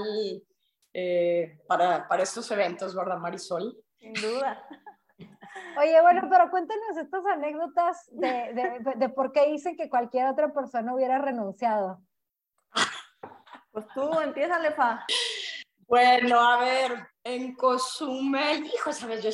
eh, 0.92 1.58
para, 1.66 2.06
para 2.08 2.22
estos 2.22 2.50
eventos, 2.50 2.94
¿verdad, 2.94 3.18
Marisol? 3.18 3.76
Sin 3.98 4.12
duda. 4.14 4.62
Oye, 5.78 6.00
bueno, 6.00 6.26
pero 6.30 6.50
cuéntanos 6.50 6.96
estas 6.96 7.24
anécdotas 7.26 8.08
de, 8.12 8.28
de, 8.54 8.94
de, 8.96 9.08
por 9.10 9.32
qué 9.32 9.46
dicen 9.46 9.76
que 9.76 9.88
cualquier 9.90 10.26
otra 10.26 10.52
persona 10.52 10.94
hubiera 10.94 11.18
renunciado. 11.18 12.00
Pues 13.72 13.86
tú, 13.94 14.20
empieza, 14.20 14.58
Lefa. 14.58 15.04
Bueno, 15.88 16.40
a 16.40 16.58
ver, 16.58 17.08
en 17.22 17.54
Cozumel, 17.54 18.66
hijo, 18.66 18.92
sabes, 18.92 19.22
yo 19.22 19.30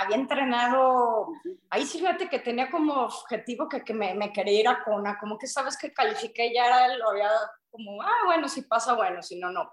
había 0.00 0.16
entrenado, 0.16 1.28
ahí 1.70 1.86
sí 1.86 2.00
fíjate 2.00 2.28
que 2.28 2.40
tenía 2.40 2.68
como 2.68 2.94
objetivo 3.04 3.68
que, 3.68 3.84
que 3.84 3.94
me, 3.94 4.12
me, 4.14 4.32
quería 4.32 4.60
ir 4.60 4.68
a 4.68 4.82
Kona, 4.82 5.16
como 5.20 5.38
que 5.38 5.46
sabes 5.46 5.76
que 5.76 5.92
califiqué 5.92 6.52
ya 6.52 6.66
era, 6.66 6.96
lo 6.96 7.10
había 7.10 7.30
como, 7.70 8.02
ah, 8.02 8.22
bueno, 8.24 8.48
si 8.48 8.62
pasa, 8.62 8.94
bueno, 8.94 9.22
si 9.22 9.38
no, 9.38 9.52
no. 9.52 9.72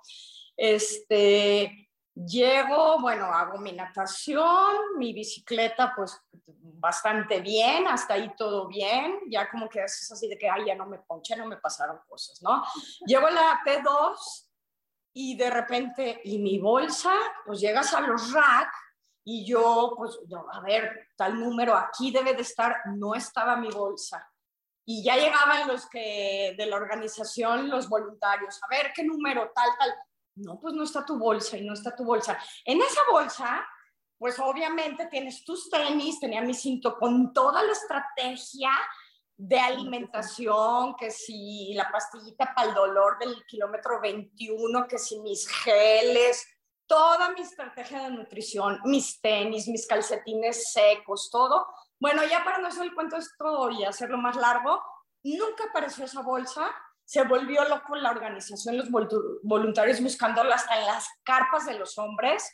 Este, 0.55 1.89
llego, 2.13 2.99
bueno, 2.99 3.25
hago 3.25 3.57
mi 3.57 3.71
natación, 3.71 4.97
mi 4.97 5.13
bicicleta, 5.13 5.93
pues 5.95 6.21
bastante 6.53 7.41
bien, 7.41 7.87
hasta 7.87 8.13
ahí 8.13 8.31
todo 8.35 8.67
bien, 8.67 9.21
ya 9.27 9.49
como 9.49 9.67
que 9.69 9.83
es 9.83 10.11
así 10.11 10.27
de 10.27 10.37
que, 10.37 10.47
ay, 10.47 10.65
ya 10.67 10.75
no 10.75 10.85
me 10.85 10.99
ponché, 10.99 11.35
no 11.35 11.47
me 11.47 11.57
pasaron 11.57 11.99
cosas, 12.07 12.41
¿no? 12.43 12.63
Llego 13.07 13.25
a 13.25 13.31
la 13.31 13.61
P2 13.65 14.50
y 15.13 15.35
de 15.35 15.49
repente, 15.49 16.21
¿y 16.23 16.39
mi 16.39 16.59
bolsa? 16.59 17.13
Pues 17.45 17.59
llegas 17.59 17.93
a 17.93 18.01
los 18.01 18.31
rack 18.31 18.71
y 19.23 19.45
yo, 19.45 19.93
pues, 19.97 20.19
a 20.51 20.61
ver, 20.61 21.09
tal 21.15 21.39
número 21.39 21.75
aquí 21.75 22.11
debe 22.11 22.33
de 22.33 22.41
estar, 22.41 22.75
no 22.95 23.13
estaba 23.13 23.55
mi 23.55 23.69
bolsa. 23.69 24.27
Y 24.85 25.03
ya 25.03 25.15
llegaban 25.15 25.67
los 25.67 25.87
que 25.87 26.55
de 26.57 26.65
la 26.65 26.77
organización, 26.77 27.69
los 27.69 27.87
voluntarios, 27.87 28.59
a 28.63 28.67
ver 28.67 28.91
qué 28.95 29.03
número, 29.03 29.51
tal, 29.53 29.69
tal. 29.77 29.93
No, 30.35 30.59
pues 30.59 30.73
no 30.73 30.83
está 30.83 31.05
tu 31.05 31.19
bolsa 31.19 31.57
y 31.57 31.65
no 31.65 31.73
está 31.73 31.95
tu 31.95 32.03
bolsa. 32.03 32.37
En 32.65 32.81
esa 32.81 33.01
bolsa, 33.11 33.67
pues 34.17 34.39
obviamente 34.39 35.07
tienes 35.07 35.43
tus 35.43 35.69
tenis, 35.69 36.19
tenía 36.19 36.41
mi 36.41 36.53
cinto 36.53 36.97
con 36.97 37.33
toda 37.33 37.61
la 37.63 37.71
estrategia 37.73 38.71
de 39.41 39.59
alimentación, 39.59 40.95
que 40.95 41.09
si 41.09 41.73
la 41.73 41.91
pastillita 41.91 42.53
para 42.53 42.69
el 42.69 42.75
dolor 42.75 43.17
del 43.17 43.43
kilómetro 43.47 43.99
21, 43.99 44.87
que 44.87 44.99
si 44.99 45.19
mis 45.19 45.47
geles, 45.47 46.47
toda 46.85 47.29
mi 47.31 47.41
estrategia 47.41 48.03
de 48.03 48.11
nutrición, 48.11 48.79
mis 48.83 49.19
tenis, 49.19 49.67
mis 49.67 49.87
calcetines 49.87 50.71
secos, 50.71 51.31
todo. 51.31 51.65
Bueno, 51.99 52.21
ya 52.23 52.43
para 52.43 52.59
no 52.59 52.67
hacer 52.67 52.83
el 52.83 52.93
cuento 52.93 53.17
esto 53.17 53.71
y 53.71 53.83
hacerlo 53.83 54.19
más 54.19 54.35
largo, 54.35 54.79
nunca 55.23 55.63
apareció 55.69 56.05
esa 56.05 56.21
bolsa, 56.21 56.69
se 57.03 57.23
volvió 57.23 57.67
loco 57.67 57.95
la 57.95 58.11
organización, 58.11 58.77
los 58.77 58.91
voluntarios 58.91 60.01
buscándola 60.01 60.53
hasta 60.53 60.79
en 60.79 60.85
las 60.85 61.07
carpas 61.23 61.65
de 61.65 61.79
los 61.79 61.97
hombres, 61.97 62.47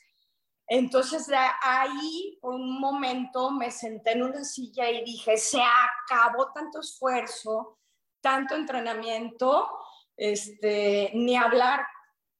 entonces 0.67 1.27
de 1.27 1.37
ahí, 1.61 2.37
por 2.41 2.55
un 2.55 2.79
momento, 2.79 3.51
me 3.51 3.71
senté 3.71 4.11
en 4.11 4.23
una 4.23 4.43
silla 4.43 4.89
y 4.89 5.03
dije, 5.05 5.37
se 5.37 5.61
acabó 5.61 6.51
tanto 6.51 6.81
esfuerzo, 6.81 7.79
tanto 8.21 8.55
entrenamiento, 8.55 9.69
este, 10.17 11.11
ni 11.13 11.37
hablar. 11.37 11.87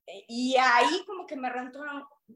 Y 0.06 0.58
ahí 0.58 1.06
como 1.06 1.26
que 1.26 1.38
me 1.38 1.48
entró, 1.48 1.84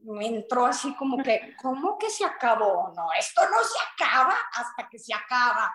me 0.04 0.26
entró 0.26 0.64
así 0.64 0.94
como 0.94 1.22
que, 1.22 1.54
¿cómo 1.62 1.98
que 1.98 2.08
se 2.08 2.24
acabó? 2.24 2.90
No, 2.96 3.12
esto 3.12 3.42
no 3.50 3.58
se 3.62 3.78
acaba 3.92 4.34
hasta 4.54 4.88
que 4.88 4.98
se 4.98 5.12
acaba. 5.12 5.74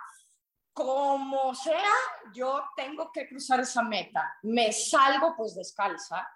Como 0.74 1.54
sea, 1.54 1.92
yo 2.34 2.64
tengo 2.76 3.12
que 3.12 3.28
cruzar 3.28 3.60
esa 3.60 3.84
meta. 3.84 4.36
Me 4.42 4.72
salgo 4.72 5.36
pues 5.36 5.56
descalza, 5.56 6.28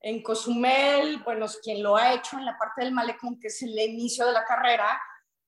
en 0.00 0.22
Cozumel, 0.22 1.22
bueno, 1.22 1.46
quien 1.62 1.82
lo 1.82 1.96
ha 1.96 2.14
hecho 2.14 2.38
en 2.38 2.46
la 2.46 2.56
parte 2.56 2.82
del 2.82 2.92
malecón, 2.92 3.38
que 3.38 3.48
es 3.48 3.62
el 3.62 3.78
inicio 3.78 4.26
de 4.26 4.32
la 4.32 4.44
carrera, 4.44 5.00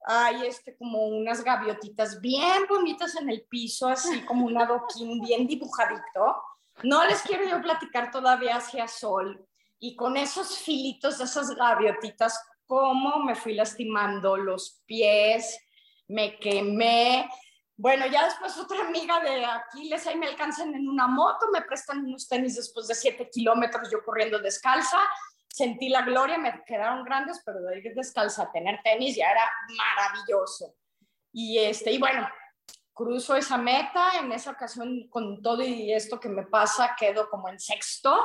hay 0.04 0.46
este, 0.46 0.76
como 0.76 1.06
unas 1.06 1.42
gaviotitas 1.42 2.20
bien 2.20 2.64
bonitas 2.68 3.16
en 3.16 3.30
el 3.30 3.42
piso, 3.42 3.88
así 3.88 4.22
como 4.22 4.46
un 4.46 4.58
adoquín 4.58 5.20
bien 5.20 5.46
dibujadito. 5.46 6.42
No 6.82 7.04
les 7.04 7.22
quiero 7.22 7.48
yo 7.48 7.62
platicar 7.62 8.10
todavía 8.10 8.56
hacia 8.56 8.88
sol. 8.88 9.46
Y 9.78 9.96
con 9.96 10.16
esos 10.16 10.58
filitos 10.58 11.18
de 11.18 11.24
esas 11.24 11.50
gaviotitas, 11.54 12.38
cómo 12.66 13.18
me 13.20 13.34
fui 13.34 13.54
lastimando 13.54 14.36
los 14.36 14.82
pies, 14.86 15.58
me 16.08 16.38
quemé, 16.38 17.28
bueno, 17.82 18.06
ya 18.06 18.26
después 18.26 18.56
otra 18.58 18.86
amiga 18.86 19.18
de 19.18 19.44
Aquiles, 19.44 20.06
ahí 20.06 20.16
me 20.16 20.28
alcanzan 20.28 20.72
en 20.72 20.88
una 20.88 21.08
moto, 21.08 21.48
me 21.52 21.62
prestan 21.62 22.04
unos 22.04 22.28
tenis 22.28 22.54
después 22.54 22.86
de 22.86 22.94
siete 22.94 23.28
kilómetros 23.28 23.90
yo 23.90 24.04
corriendo 24.04 24.38
descalza, 24.38 25.00
sentí 25.48 25.88
la 25.88 26.02
gloria, 26.02 26.38
me 26.38 26.62
quedaron 26.64 27.04
grandes, 27.04 27.42
pero 27.44 27.60
de 27.60 27.80
ir 27.80 27.92
descalza 27.92 28.44
a 28.44 28.52
tener 28.52 28.80
tenis 28.84 29.16
ya 29.16 29.32
era 29.32 29.50
maravilloso. 29.76 30.76
Y, 31.32 31.58
este, 31.58 31.90
y 31.90 31.98
bueno, 31.98 32.28
cruzo 32.94 33.34
esa 33.34 33.58
meta, 33.58 34.16
en 34.20 34.30
esa 34.30 34.52
ocasión 34.52 35.08
con 35.08 35.42
todo 35.42 35.60
y 35.60 35.92
esto 35.92 36.20
que 36.20 36.28
me 36.28 36.46
pasa, 36.46 36.94
quedo 36.96 37.28
como 37.28 37.48
en 37.48 37.58
sexto 37.58 38.16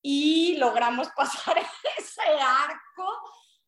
y 0.00 0.56
logramos 0.56 1.08
pasar 1.16 1.58
ese 1.98 2.22
arco 2.40 3.22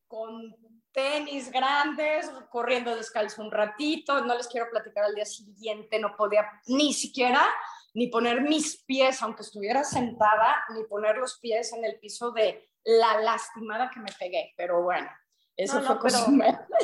con 0.06 0.54
tenis 0.92 1.50
grandes, 1.50 2.30
corriendo 2.50 2.94
descalzo 2.96 3.42
un 3.42 3.50
ratito, 3.50 4.24
no 4.24 4.34
les 4.34 4.48
quiero 4.48 4.68
platicar 4.70 5.04
al 5.04 5.14
día 5.14 5.24
siguiente, 5.24 5.98
no 5.98 6.16
podía 6.16 6.50
ni 6.66 6.92
siquiera 6.92 7.46
ni 7.94 8.08
poner 8.08 8.42
mis 8.42 8.82
pies, 8.84 9.22
aunque 9.22 9.42
estuviera 9.42 9.84
sentada, 9.84 10.64
ni 10.74 10.84
poner 10.84 11.16
los 11.16 11.38
pies 11.38 11.72
en 11.72 11.84
el 11.84 11.98
piso 11.98 12.30
de 12.30 12.68
la 12.84 13.20
lastimada 13.20 13.90
que 13.90 14.00
me 14.00 14.12
pegué, 14.18 14.52
pero 14.56 14.82
bueno. 14.82 15.08
Eso 15.56 15.82
fue 15.82 15.98
pero 16.00 16.16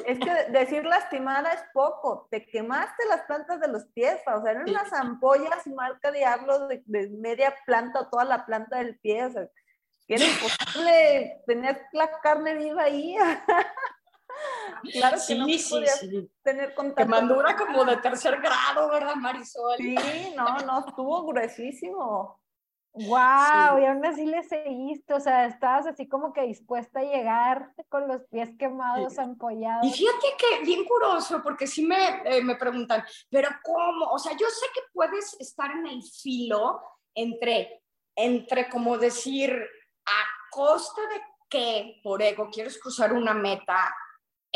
Es 0.05 0.19
que 0.19 0.51
decir 0.51 0.85
lastimada 0.85 1.51
es 1.53 1.63
poco. 1.73 2.29
Te 2.31 2.45
quemaste 2.45 3.07
las 3.09 3.23
plantas 3.23 3.59
de 3.59 3.69
los 3.69 3.87
pies, 3.87 4.21
o 4.27 4.43
sea, 4.43 4.51
eran 4.51 4.69
unas 4.69 4.93
ampollas 4.93 5.67
marca 5.69 6.11
diablo 6.11 6.69
de, 6.69 6.83
de, 6.85 7.09
media 7.09 7.55
planta 7.65 8.01
o 8.01 8.11
toda 8.11 8.25
la 8.25 8.45
planta 8.45 8.79
del 8.79 8.99
pie. 8.99 9.25
O 9.25 9.31
sea, 9.31 9.49
que 10.07 10.15
era 10.15 10.25
imposible 10.27 11.43
tener 11.47 11.87
la 11.93 12.11
carne 12.21 12.55
viva 12.55 12.83
ahí. 12.83 13.17
Claro 14.93 15.19
que 15.27 15.35
no 15.35 15.47
sí, 15.47 16.31
tener 16.43 16.75
contacto. 16.75 17.03
Quemadura 17.03 17.57
como 17.57 17.85
de 17.85 17.97
tercer 17.97 18.41
grado, 18.41 18.89
¿verdad, 18.91 19.17
Marisol? 19.17 19.77
Sí, 19.77 19.97
no, 20.37 20.59
no, 20.59 20.87
estuvo 20.87 21.25
gruesísimo. 21.27 22.41
Wow, 22.99 23.79
y 23.79 23.85
aún 23.85 24.05
así 24.07 24.25
le 24.25 24.43
seguiste, 24.43 25.13
o 25.13 25.21
sea, 25.21 25.45
estabas 25.45 25.87
así 25.87 26.09
como 26.09 26.33
que 26.33 26.47
dispuesta 26.47 27.01
a 27.01 27.05
llegar 27.05 27.75
con 27.91 28.09
los 28.09 28.23
pies 28.31 28.49
quemados, 28.59 29.19
ampollados. 29.19 29.87
Y 29.87 29.93
fíjate 29.93 30.27
que 30.39 30.65
bien 30.65 30.83
curioso, 30.87 31.43
porque 31.43 31.67
sí 31.67 31.85
me, 31.85 32.23
eh, 32.25 32.43
me 32.43 32.57
preguntan, 32.57 33.05
pero 33.29 33.51
¿cómo? 33.63 34.07
O 34.13 34.19
sea, 34.19 34.33
yo 34.33 34.47
sé 34.49 34.67
que 34.73 34.81
puedes 34.95 35.37
estar 35.39 35.71
en 35.73 35.87
el 35.89 36.03
filo 36.03 36.81
entre, 37.15 37.83
entre 38.15 38.71
como 38.71 38.97
decir, 38.97 39.53
a 39.53 40.51
costa 40.51 41.03
de 41.03 41.21
que 41.51 42.01
por 42.03 42.23
ego 42.23 42.49
quieres 42.51 42.81
cruzar 42.81 43.13
una 43.13 43.35
meta 43.35 43.95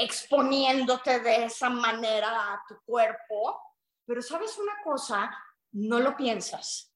exponiéndote 0.02 1.20
de 1.20 1.44
esa 1.44 1.68
manera 1.68 2.54
a 2.54 2.62
tu 2.66 2.76
cuerpo, 2.84 3.60
pero 4.06 4.22
sabes 4.22 4.56
una 4.58 4.82
cosa, 4.82 5.30
no 5.72 6.00
lo 6.00 6.16
piensas. 6.16 6.92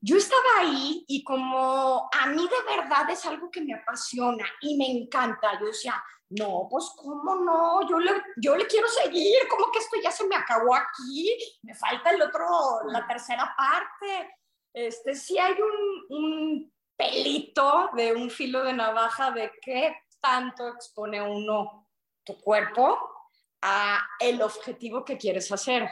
Yo 0.00 0.16
estaba 0.16 0.60
ahí 0.60 1.04
y 1.08 1.24
como 1.24 2.08
a 2.12 2.26
mí 2.26 2.42
de 2.48 2.76
verdad 2.76 3.10
es 3.10 3.26
algo 3.26 3.50
que 3.50 3.60
me 3.60 3.74
apasiona 3.74 4.44
y 4.60 4.76
me 4.76 4.86
encanta, 4.86 5.58
yo 5.60 5.66
decía, 5.66 6.02
no, 6.30 6.66
pues 6.70 6.90
cómo 6.96 7.34
no, 7.36 7.86
yo 7.88 7.98
le, 7.98 8.12
yo 8.36 8.56
le 8.56 8.66
quiero 8.66 8.88
seguir, 8.88 9.36
como 9.50 9.70
que 9.70 9.80
esto 9.80 9.96
ya 10.02 10.10
se 10.10 10.26
me 10.26 10.36
acabó 10.36 10.74
aquí, 10.74 11.36
me 11.62 11.74
falta 11.74 12.10
el 12.10 12.22
otro, 12.22 12.44
la 12.86 13.06
tercera 13.06 13.54
parte. 13.56 14.38
Este, 14.72 15.14
sí 15.14 15.38
hay 15.38 15.54
un, 15.60 16.16
un 16.16 16.72
pelito 16.96 17.90
de 17.94 18.14
un 18.14 18.30
filo 18.30 18.64
de 18.64 18.72
navaja 18.72 19.30
de 19.32 19.50
qué 19.60 19.94
tanto 20.20 20.68
expone 20.68 21.20
uno 21.20 21.81
tu 22.24 22.40
cuerpo 22.40 22.98
a 23.60 24.00
el 24.20 24.42
objetivo 24.42 25.04
que 25.04 25.18
quieres 25.18 25.50
hacer. 25.52 25.88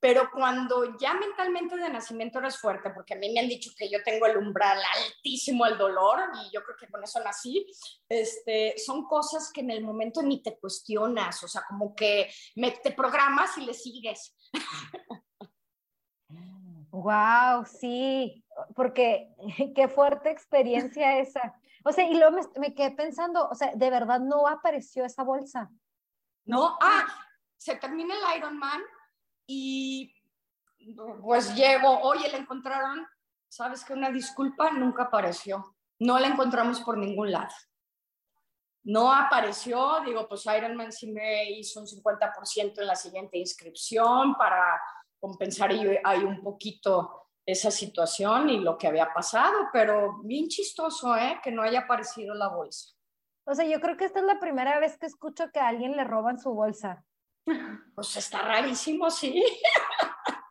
pero 0.00 0.28
cuando 0.30 0.98
ya 0.98 1.14
mentalmente 1.14 1.76
de 1.76 1.88
nacimiento 1.88 2.38
eres 2.38 2.58
fuerte, 2.58 2.90
porque 2.90 3.14
a 3.14 3.16
mí 3.16 3.32
me 3.32 3.40
han 3.40 3.48
dicho 3.48 3.70
que 3.74 3.88
yo 3.88 4.02
tengo 4.02 4.26
el 4.26 4.36
umbral 4.36 4.78
altísimo 4.96 5.64
al 5.64 5.78
dolor 5.78 6.20
y 6.44 6.52
yo 6.52 6.62
creo 6.62 6.76
que 6.78 6.88
con 6.88 7.02
eso 7.02 7.24
nací, 7.24 7.66
este, 8.06 8.74
son 8.76 9.06
cosas 9.06 9.50
que 9.50 9.62
en 9.62 9.70
el 9.70 9.82
momento 9.82 10.22
ni 10.22 10.42
te 10.42 10.58
cuestionas, 10.58 11.42
o 11.42 11.48
sea, 11.48 11.62
como 11.66 11.94
que 11.94 12.30
me, 12.54 12.72
te 12.72 12.90
programas 12.90 13.56
y 13.56 13.62
le 13.64 13.72
sigues. 13.72 14.36
Wow, 16.94 17.64
sí, 17.66 18.44
porque 18.76 19.28
qué 19.74 19.88
fuerte 19.88 20.30
experiencia 20.30 21.18
esa. 21.18 21.60
O 21.86 21.92
sea, 21.92 22.08
y 22.08 22.14
luego 22.14 22.38
me, 22.56 22.74
quedé 22.74 22.92
pensando, 22.92 23.46
o 23.48 23.54
sea, 23.54 23.72
de 23.74 23.90
verdad 23.90 24.18
no 24.18 24.48
apareció 24.48 25.04
esa 25.04 25.22
bolsa. 25.22 25.70
No, 26.46 26.78
ah, 26.80 27.06
se 27.56 27.76
termina 27.76 28.14
el 28.14 28.38
Ironman 28.38 28.82
y 29.46 30.14
pues 31.20 31.54
llego, 31.54 32.00
oye, 32.00 32.30
la 32.30 32.38
encontraron, 32.38 33.06
¿sabes 33.48 33.84
que 33.84 33.92
Una 33.92 34.10
disculpa, 34.10 34.70
nunca 34.70 35.04
apareció. 35.04 35.76
No 35.98 36.18
la 36.18 36.28
encontramos 36.28 36.80
por 36.80 36.96
ningún 36.96 37.30
lado. 37.30 37.54
No 38.84 39.12
apareció, 39.12 40.00
digo, 40.04 40.26
pues 40.26 40.44
Ironman 40.46 40.90
sí 40.90 41.12
me 41.12 41.50
hizo 41.50 41.80
un 41.80 41.86
50% 41.86 42.80
en 42.80 42.86
la 42.86 42.96
siguiente 42.96 43.38
inscripción 43.38 44.34
para 44.36 44.80
compensar 45.18 45.70
ahí 45.70 46.24
un 46.24 46.42
poquito 46.42 47.23
esa 47.46 47.70
situación 47.70 48.48
y 48.48 48.58
lo 48.58 48.78
que 48.78 48.86
había 48.86 49.12
pasado, 49.12 49.68
pero 49.72 50.18
bien 50.22 50.48
chistoso, 50.48 51.16
¿eh? 51.16 51.40
Que 51.42 51.52
no 51.52 51.62
haya 51.62 51.80
aparecido 51.80 52.34
la 52.34 52.48
bolsa. 52.48 52.94
O 53.46 53.54
sea, 53.54 53.66
yo 53.66 53.80
creo 53.80 53.96
que 53.96 54.06
esta 54.06 54.20
es 54.20 54.24
la 54.24 54.40
primera 54.40 54.78
vez 54.78 54.96
que 54.96 55.06
escucho 55.06 55.50
que 55.52 55.60
a 55.60 55.68
alguien 55.68 55.96
le 55.96 56.04
roban 56.04 56.38
su 56.38 56.54
bolsa. 56.54 57.04
Pues 57.94 58.16
está 58.16 58.40
rarísimo, 58.40 59.10
sí. 59.10 59.44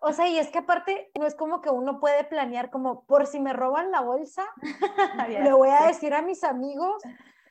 O 0.01 0.11
sea, 0.11 0.27
y 0.27 0.37
es 0.37 0.49
que 0.49 0.59
aparte 0.59 1.11
no 1.17 1.25
es 1.25 1.33
como 1.33 1.61
que 1.61 1.69
uno 1.69 1.99
puede 1.99 2.25
planear 2.25 2.69
como 2.69 3.05
por 3.05 3.25
si 3.25 3.39
me 3.39 3.53
roban 3.53 3.89
la 3.89 4.01
bolsa, 4.01 4.45
le 5.29 5.53
voy 5.53 5.69
a 5.69 5.87
decir 5.87 6.13
a 6.13 6.21
mis 6.21 6.43
amigos, 6.43 7.01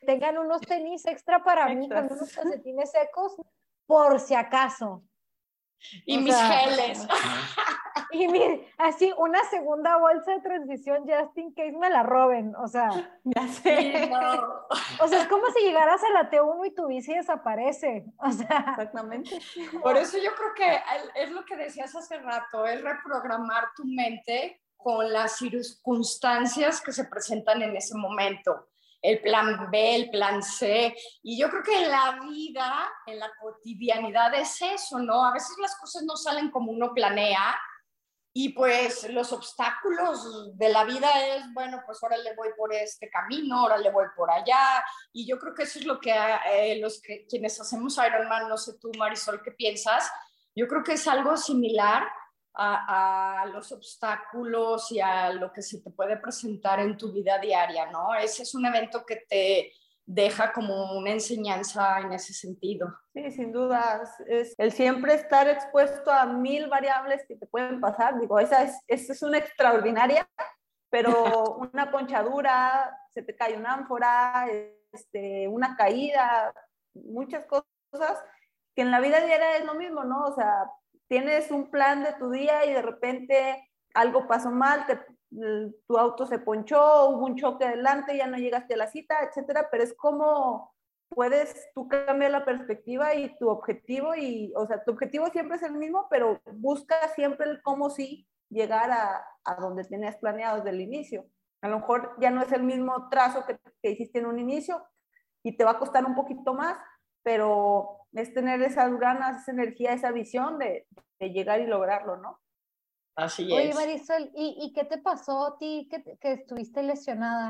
tengan 0.06 0.38
unos 0.38 0.60
tenis 0.60 1.06
extra 1.06 1.42
para 1.42 1.74
mí 1.74 1.88
con 1.88 2.12
unos 2.12 2.30
calcetines 2.32 2.90
secos, 2.90 3.36
por 3.86 4.20
si 4.20 4.34
acaso. 4.34 5.02
Y 6.06 6.18
mis 6.18 6.36
geles. 6.36 7.06
Y 8.12 8.28
mire, 8.28 8.70
así 8.76 9.10
una 9.16 9.42
segunda 9.48 9.96
bolsa 9.96 10.32
de 10.32 10.40
transición 10.40 11.04
just 11.08 11.36
in 11.38 11.54
case 11.54 11.72
me 11.72 11.88
la 11.88 12.02
roben, 12.02 12.54
o 12.56 12.68
sea. 12.68 12.90
Ya 13.24 13.48
sé. 13.48 14.10
O 15.00 15.08
sea, 15.08 15.22
es 15.22 15.28
como 15.28 15.46
si 15.50 15.64
llegaras 15.64 16.02
a 16.04 16.10
la 16.10 16.30
T1 16.30 16.66
y 16.66 16.74
tu 16.74 16.86
bici 16.88 17.14
desaparece, 17.14 18.04
o 18.18 18.30
sea. 18.30 18.66
Exactamente. 18.68 19.40
Por 19.82 19.96
eso 19.96 20.18
yo 20.18 20.30
creo 20.34 20.54
que 20.54 21.22
es 21.22 21.30
lo 21.30 21.42
que 21.46 21.56
decías 21.56 21.94
hace 21.96 22.18
rato, 22.18 22.66
es 22.66 22.82
reprogramar 22.82 23.68
tu 23.74 23.84
mente 23.86 24.60
con 24.76 25.10
las 25.10 25.38
circunstancias 25.38 26.82
que 26.82 26.92
se 26.92 27.04
presentan 27.04 27.62
en 27.62 27.76
ese 27.76 27.96
momento 27.96 28.71
el 29.02 29.20
plan 29.20 29.68
B, 29.70 29.96
el 29.96 30.10
plan 30.10 30.42
C. 30.42 30.96
Y 31.22 31.38
yo 31.38 31.50
creo 31.50 31.62
que 31.62 31.84
en 31.84 31.90
la 31.90 32.20
vida, 32.22 32.90
en 33.06 33.18
la 33.18 33.30
cotidianidad 33.40 34.32
es 34.34 34.62
eso, 34.62 34.98
¿no? 35.00 35.26
A 35.26 35.32
veces 35.32 35.56
las 35.60 35.76
cosas 35.76 36.04
no 36.04 36.16
salen 36.16 36.50
como 36.50 36.72
uno 36.72 36.94
planea 36.94 37.58
y 38.34 38.50
pues 38.50 39.10
los 39.10 39.30
obstáculos 39.32 40.56
de 40.56 40.70
la 40.70 40.84
vida 40.84 41.08
es, 41.26 41.52
bueno, 41.52 41.82
pues 41.84 41.98
ahora 42.02 42.16
le 42.16 42.34
voy 42.34 42.48
por 42.56 42.72
este 42.72 43.10
camino, 43.10 43.58
ahora 43.58 43.76
le 43.76 43.90
voy 43.90 44.06
por 44.16 44.30
allá. 44.30 44.82
Y 45.12 45.26
yo 45.26 45.38
creo 45.38 45.54
que 45.54 45.64
eso 45.64 45.78
es 45.78 45.84
lo 45.84 46.00
que 46.00 46.14
eh, 46.50 46.78
los 46.80 47.02
que 47.02 47.26
quienes 47.28 47.60
hacemos 47.60 47.98
Ironman, 47.98 48.48
no 48.48 48.56
sé 48.56 48.78
tú, 48.80 48.90
Marisol, 48.96 49.42
¿qué 49.42 49.50
piensas? 49.50 50.10
Yo 50.54 50.66
creo 50.66 50.82
que 50.82 50.94
es 50.94 51.06
algo 51.06 51.36
similar 51.36 52.04
a, 52.54 53.42
a, 53.42 53.46
los 53.46 53.72
obstáculos 53.72 54.90
y 54.92 55.00
a 55.00 55.32
lo 55.32 55.52
que 55.52 55.62
se 55.62 55.80
te 55.80 55.90
puede 55.90 56.16
presentar 56.16 56.80
en 56.80 56.96
tu 56.96 57.12
vida 57.12 57.38
diaria, 57.38 57.90
¿no? 57.90 58.14
Ese 58.14 58.42
es 58.42 58.54
un 58.54 58.66
evento 58.66 59.04
que 59.06 59.24
te 59.28 59.72
deja 60.04 60.52
como 60.52 60.98
una 60.98 61.10
enseñanza 61.10 62.00
en 62.00 62.12
ese 62.12 62.34
sentido. 62.34 62.94
Sí, 63.14 63.30
sin 63.30 63.52
duda, 63.52 64.02
es 64.26 64.54
el 64.58 64.72
siempre 64.72 65.14
estar 65.14 65.48
expuesto 65.48 66.10
a 66.10 66.26
mil 66.26 66.68
variables 66.68 67.24
que 67.26 67.36
te 67.36 67.46
pueden 67.46 67.80
pasar. 67.80 68.18
Digo, 68.20 68.38
esa 68.38 68.62
es, 68.64 68.80
esa 68.88 69.12
es 69.12 69.22
una 69.22 69.38
extraordinaria, 69.38 70.28
pero 70.90 71.12
una 71.72 71.90
ponchadura, 71.90 72.96
se 73.10 73.22
te 73.22 73.36
cae 73.36 73.56
una 73.56 73.74
ánfora, 73.74 74.46
este, 74.92 75.48
una 75.48 75.76
caída, 75.76 76.52
muchas 76.94 77.46
cosas 77.46 78.22
que 78.74 78.82
en 78.82 78.90
la 78.90 79.00
vida 79.00 79.20
diaria 79.20 79.56
es 79.56 79.64
lo 79.64 79.74
mismo, 79.74 80.04
¿no? 80.04 80.24
O 80.24 80.34
sea, 80.34 80.70
tienes 81.12 81.50
un 81.50 81.70
plan 81.70 82.02
de 82.02 82.14
tu 82.14 82.30
día 82.30 82.64
y 82.64 82.72
de 82.72 82.80
repente 82.80 83.70
algo 83.92 84.26
pasó 84.26 84.50
mal, 84.50 84.86
te 84.86 84.98
tu 85.86 85.98
auto 85.98 86.24
se 86.24 86.38
ponchó, 86.38 87.10
hubo 87.10 87.26
un 87.26 87.36
choque 87.36 87.66
adelante, 87.66 88.16
ya 88.16 88.26
no 88.26 88.38
llegaste 88.38 88.72
a 88.72 88.78
la 88.78 88.86
cita, 88.86 89.18
etcétera, 89.22 89.68
pero 89.70 89.82
es 89.84 89.92
como 89.92 90.72
puedes 91.10 91.68
tú 91.74 91.86
cambiar 91.86 92.30
la 92.30 92.46
perspectiva 92.46 93.14
y 93.14 93.36
tu 93.36 93.50
objetivo 93.50 94.14
y, 94.14 94.54
o 94.56 94.66
sea, 94.66 94.82
tu 94.84 94.92
objetivo 94.92 95.26
siempre 95.26 95.58
es 95.58 95.62
el 95.62 95.74
mismo, 95.74 96.06
pero 96.08 96.40
busca 96.54 96.96
siempre 97.08 97.50
el 97.50 97.60
cómo 97.60 97.90
sí 97.90 98.26
llegar 98.48 98.90
a, 98.90 99.22
a 99.44 99.54
donde 99.56 99.84
tenías 99.84 100.16
planeado 100.16 100.56
desde 100.56 100.70
el 100.70 100.80
inicio. 100.80 101.26
A 101.60 101.68
lo 101.68 101.80
mejor 101.80 102.16
ya 102.20 102.30
no 102.30 102.40
es 102.40 102.52
el 102.52 102.62
mismo 102.62 103.10
trazo 103.10 103.44
que, 103.44 103.58
que 103.82 103.90
hiciste 103.90 104.20
en 104.20 104.26
un 104.26 104.38
inicio 104.38 104.82
y 105.42 105.58
te 105.58 105.64
va 105.64 105.72
a 105.72 105.78
costar 105.78 106.06
un 106.06 106.14
poquito 106.14 106.54
más, 106.54 106.78
pero 107.22 108.01
es 108.12 108.34
tener 108.34 108.62
esa 108.62 108.88
ganas, 108.88 109.42
esa 109.42 109.52
energía, 109.52 109.92
esa 109.92 110.12
visión 110.12 110.58
de, 110.58 110.86
de 111.18 111.30
llegar 111.30 111.60
y 111.60 111.66
lograrlo, 111.66 112.16
¿no? 112.16 112.40
Así 113.14 113.50
Oye, 113.52 113.74
Marisol, 113.74 114.30
¿y, 114.34 114.56
¿y, 114.62 114.72
qué 114.72 114.84
te 114.84 114.98
pasó 114.98 115.46
a 115.46 115.58
ti 115.58 115.88
que, 115.90 116.02
que, 116.18 116.32
estuviste 116.32 116.82
lesionada? 116.82 117.48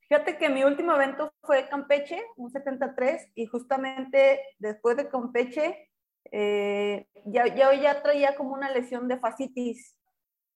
Fíjate 0.00 0.36
que 0.36 0.48
mi 0.48 0.64
último 0.64 0.92
evento 0.94 1.32
fue 1.42 1.68
Campeche, 1.68 2.20
un 2.36 2.50
73, 2.50 3.30
y 3.36 3.46
justamente 3.46 4.40
después 4.58 4.96
de 4.96 5.08
Campeche, 5.08 5.90
eh, 6.32 7.06
ya, 7.24 7.46
ya, 7.54 7.72
ya 7.74 8.02
traía 8.02 8.34
como 8.34 8.52
una 8.52 8.70
lesión 8.70 9.06
de 9.06 9.18
fascitis 9.18 9.96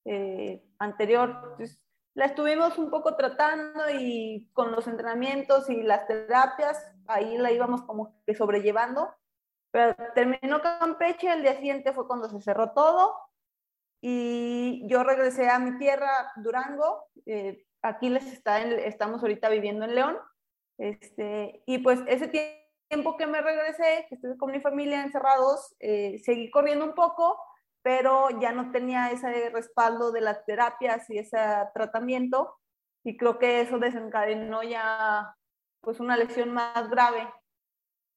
eh, 0.03 0.61
anterior. 0.77 1.29
Entonces, 1.51 1.81
la 2.15 2.25
estuvimos 2.25 2.77
un 2.77 2.89
poco 2.89 3.15
tratando 3.15 3.89
y 3.91 4.49
con 4.53 4.71
los 4.71 4.87
entrenamientos 4.87 5.69
y 5.69 5.83
las 5.83 6.07
terapias, 6.07 6.81
ahí 7.07 7.37
la 7.37 7.51
íbamos 7.51 7.83
como 7.83 8.15
que 8.25 8.33
sobrellevando. 8.33 9.13
Pero 9.71 9.95
terminó 10.13 10.61
Campeche, 10.61 11.31
el 11.31 11.41
día 11.41 11.55
siguiente 11.55 11.91
fue 11.91 12.07
cuando 12.07 12.29
se 12.29 12.41
cerró 12.41 12.71
todo 12.71 13.13
y 14.01 14.87
yo 14.87 15.03
regresé 15.03 15.49
a 15.49 15.59
mi 15.59 15.77
tierra, 15.77 16.31
Durango, 16.37 17.05
eh, 17.25 17.65
aquí 17.81 18.09
les 18.09 18.25
está 18.31 18.61
estamos 18.61 19.21
ahorita 19.21 19.49
viviendo 19.49 19.83
en 19.83 19.95
León, 19.95 20.17
este, 20.77 21.63
y 21.65 21.79
pues 21.79 21.99
ese 22.07 22.27
tiempo 22.89 23.17
que 23.17 23.27
me 23.27 23.41
regresé, 23.41 24.05
que 24.07 24.15
estuve 24.15 24.37
con 24.37 24.51
mi 24.51 24.61
familia 24.61 25.01
encerrados, 25.01 25.75
eh, 25.79 26.21
seguí 26.23 26.49
corriendo 26.49 26.85
un 26.85 26.93
poco, 26.93 27.37
pero 27.85 28.31
ya 28.41 28.51
no 28.51 28.71
tenía 28.71 29.11
ese 29.11 29.51
respaldo 29.51 30.11
de 30.11 30.19
las 30.19 30.43
terapias 30.43 31.07
y 31.11 31.19
ese 31.19 31.37
tratamiento, 31.71 32.57
y 33.03 33.15
creo 33.15 33.37
que 33.37 33.61
eso 33.61 33.77
desencadenó 33.77 34.63
ya 34.63 35.35
pues 35.81 35.99
una 35.99 36.17
lesión 36.17 36.51
más 36.51 36.89
grave. 36.89 37.31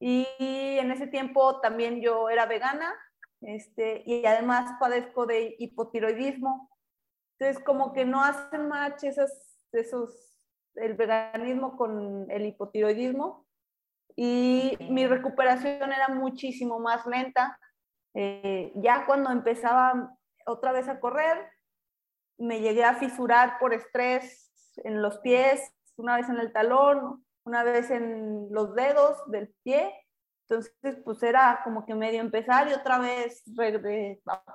Y 0.00 0.26
en 0.40 0.90
ese 0.90 1.06
tiempo 1.06 1.60
también 1.60 2.00
yo 2.00 2.30
era 2.30 2.46
vegana, 2.46 2.94
este, 3.42 4.04
y 4.06 4.24
además 4.24 4.72
padezco 4.80 5.26
de 5.26 5.54
hipotiroidismo. 5.58 6.70
Entonces, 7.38 7.62
como 7.62 7.92
que 7.92 8.06
no 8.06 8.24
hacen 8.24 8.68
match 8.68 9.04
esos, 9.04 9.30
esos, 9.72 10.34
el 10.76 10.94
veganismo 10.94 11.76
con 11.76 12.26
el 12.30 12.46
hipotiroidismo 12.46 13.46
y 14.16 14.78
mi 14.88 15.06
recuperación 15.06 15.92
era 15.92 16.08
muchísimo 16.08 16.78
más 16.78 17.04
lenta. 17.04 17.60
Eh, 18.20 18.72
ya 18.74 19.06
cuando 19.06 19.30
empezaba 19.30 20.16
otra 20.44 20.72
vez 20.72 20.88
a 20.88 20.98
correr, 20.98 21.38
me 22.36 22.60
llegué 22.60 22.84
a 22.84 22.94
fisurar 22.94 23.58
por 23.60 23.74
estrés 23.74 24.50
en 24.78 25.02
los 25.02 25.18
pies, 25.18 25.72
una 25.96 26.16
vez 26.16 26.28
en 26.28 26.38
el 26.38 26.52
talón, 26.52 27.24
una 27.44 27.62
vez 27.62 27.90
en 27.90 28.48
los 28.50 28.74
dedos 28.74 29.18
del 29.30 29.54
pie 29.62 29.92
entonces, 30.48 30.96
pues 31.04 31.22
era 31.22 31.60
como 31.62 31.84
que 31.84 31.94
medio 31.94 32.20
empezar 32.20 32.68
y 32.68 32.72
otra 32.72 32.98
vez 32.98 33.42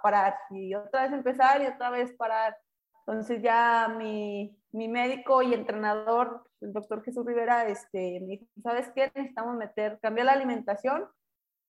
parar, 0.01 0.35
y 0.49 0.73
otra 0.73 1.03
vez 1.03 1.13
empezar 1.13 1.61
y 1.61 1.67
otra 1.67 1.91
vez 1.91 2.11
parar. 2.13 2.57
Entonces 3.05 3.43
ya 3.43 3.93
mi, 3.95 4.57
mi 4.71 4.87
médico 4.87 5.43
y 5.43 5.53
entrenador, 5.53 6.49
el 6.61 6.73
doctor 6.73 7.03
Jesús 7.03 7.23
Rivera, 7.25 7.67
este, 7.67 8.19
me 8.21 8.27
dijo, 8.27 8.45
¿sabes 8.63 8.89
qué? 8.95 9.11
Necesitamos 9.13 9.55
meter, 9.55 9.99
cambiar 10.01 10.25
la 10.25 10.31
alimentación, 10.33 11.07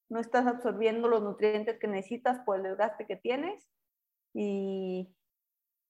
no 0.08 0.20
estás 0.20 0.46
absorbiendo 0.46 1.08
los 1.08 1.22
nutrientes 1.22 1.78
que 1.78 1.88
necesitas 1.88 2.40
por 2.44 2.56
el 2.56 2.62
desgaste 2.64 3.06
que 3.06 3.16
tienes. 3.16 3.66
Y 4.34 5.14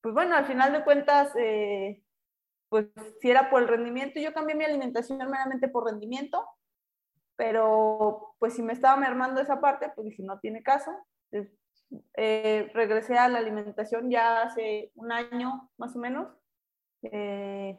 pues 0.00 0.14
bueno, 0.14 0.36
al 0.36 0.46
final 0.46 0.72
de 0.72 0.84
cuentas, 0.84 1.34
eh, 1.36 2.02
pues 2.68 2.86
si 3.20 3.30
era 3.30 3.50
por 3.50 3.62
el 3.62 3.68
rendimiento, 3.68 4.20
yo 4.20 4.32
cambié 4.32 4.54
mi 4.54 4.64
alimentación 4.64 5.18
meramente 5.18 5.68
por 5.68 5.84
rendimiento 5.86 6.44
pero 7.36 8.34
pues 8.38 8.54
si 8.54 8.62
me 8.62 8.72
estaba 8.72 8.96
mermando 8.96 9.40
esa 9.40 9.60
parte, 9.60 9.90
pues 9.94 10.14
si 10.14 10.22
no 10.22 10.38
tiene 10.38 10.62
caso, 10.62 10.90
eh, 12.16 12.70
regresé 12.72 13.18
a 13.18 13.28
la 13.28 13.38
alimentación 13.38 14.10
ya 14.10 14.42
hace 14.42 14.92
un 14.94 15.12
año 15.12 15.70
más 15.76 15.96
o 15.96 15.98
menos. 15.98 16.28
Eh, 17.02 17.78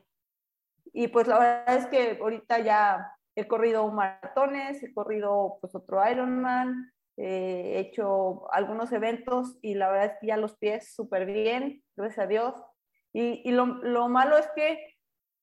y 0.94 1.08
pues 1.08 1.28
la 1.28 1.40
verdad 1.40 1.78
es 1.78 1.88
que 1.88 2.18
ahorita 2.22 2.60
ya 2.60 3.12
he 3.36 3.48
corrido 3.48 3.88
maratones, 3.92 4.82
he 4.82 4.94
corrido 4.94 5.58
pues 5.62 5.76
otro 5.76 6.02
Ironman, 6.10 6.92
eh, 7.18 7.74
he 7.76 7.80
hecho 7.80 8.52
algunos 8.52 8.92
eventos 8.92 9.58
y 9.62 9.76
la 9.76 9.90
verdad 9.90 10.14
es 10.14 10.20
que 10.20 10.28
ya 10.28 10.38
los 10.38 10.58
pies 10.58 10.94
súper 10.94 11.26
bien, 11.26 11.84
gracias 11.96 12.26
a 12.26 12.28
Dios. 12.28 12.56
Y, 13.14 13.42
y 13.48 13.52
lo, 13.52 13.66
lo, 13.66 14.10
malo 14.10 14.38
es 14.38 14.48
que 14.56 14.98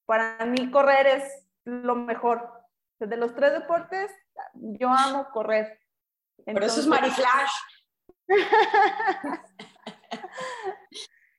para 0.06 0.44
mí 0.44 0.70
correr 0.70 1.06
es 1.06 1.48
lo 1.64 1.94
mejor. 1.94 2.50
De 2.98 3.16
los 3.16 3.34
tres 3.34 3.52
deportes, 3.52 4.12
yo 4.54 4.88
amo 4.88 5.26
correr. 5.32 5.80
Entonces, 6.46 6.54
Por 6.54 6.62
eso 6.62 6.80
es 6.80 6.86
Mariflash. 6.86 7.52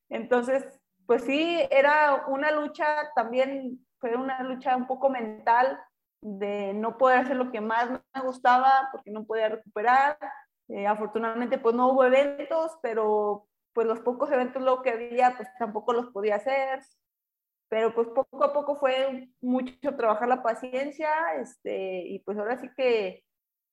Entonces, 0.09 0.65
pues 1.05 1.23
sí, 1.23 1.61
era 1.71 2.25
una 2.27 2.51
lucha 2.51 3.11
también, 3.15 3.85
fue 3.99 4.15
una 4.15 4.43
lucha 4.43 4.75
un 4.75 4.87
poco 4.87 5.09
mental 5.09 5.79
de 6.23 6.73
no 6.73 6.97
poder 6.97 7.19
hacer 7.19 7.35
lo 7.35 7.51
que 7.51 7.59
más 7.59 7.89
me 7.89 8.21
gustaba 8.21 8.89
porque 8.91 9.11
no 9.11 9.25
podía 9.25 9.49
recuperar. 9.49 10.17
Eh, 10.69 10.87
afortunadamente, 10.87 11.57
pues 11.57 11.75
no 11.75 11.89
hubo 11.89 12.05
eventos, 12.05 12.71
pero 12.81 13.47
pues 13.73 13.87
los 13.87 13.99
pocos 13.99 14.31
eventos 14.31 14.61
luego 14.61 14.81
que 14.81 14.91
había, 14.91 15.35
pues 15.35 15.49
tampoco 15.59 15.93
los 15.93 16.07
podía 16.07 16.35
hacer. 16.35 16.79
Pero 17.69 17.93
pues 17.93 18.07
poco 18.09 18.43
a 18.43 18.53
poco 18.53 18.77
fue 18.77 19.29
mucho 19.41 19.95
trabajar 19.97 20.27
la 20.29 20.43
paciencia 20.43 21.09
este, 21.41 22.07
y 22.07 22.19
pues 22.19 22.37
ahora 22.37 22.57
sí 22.57 22.69
que 22.77 23.23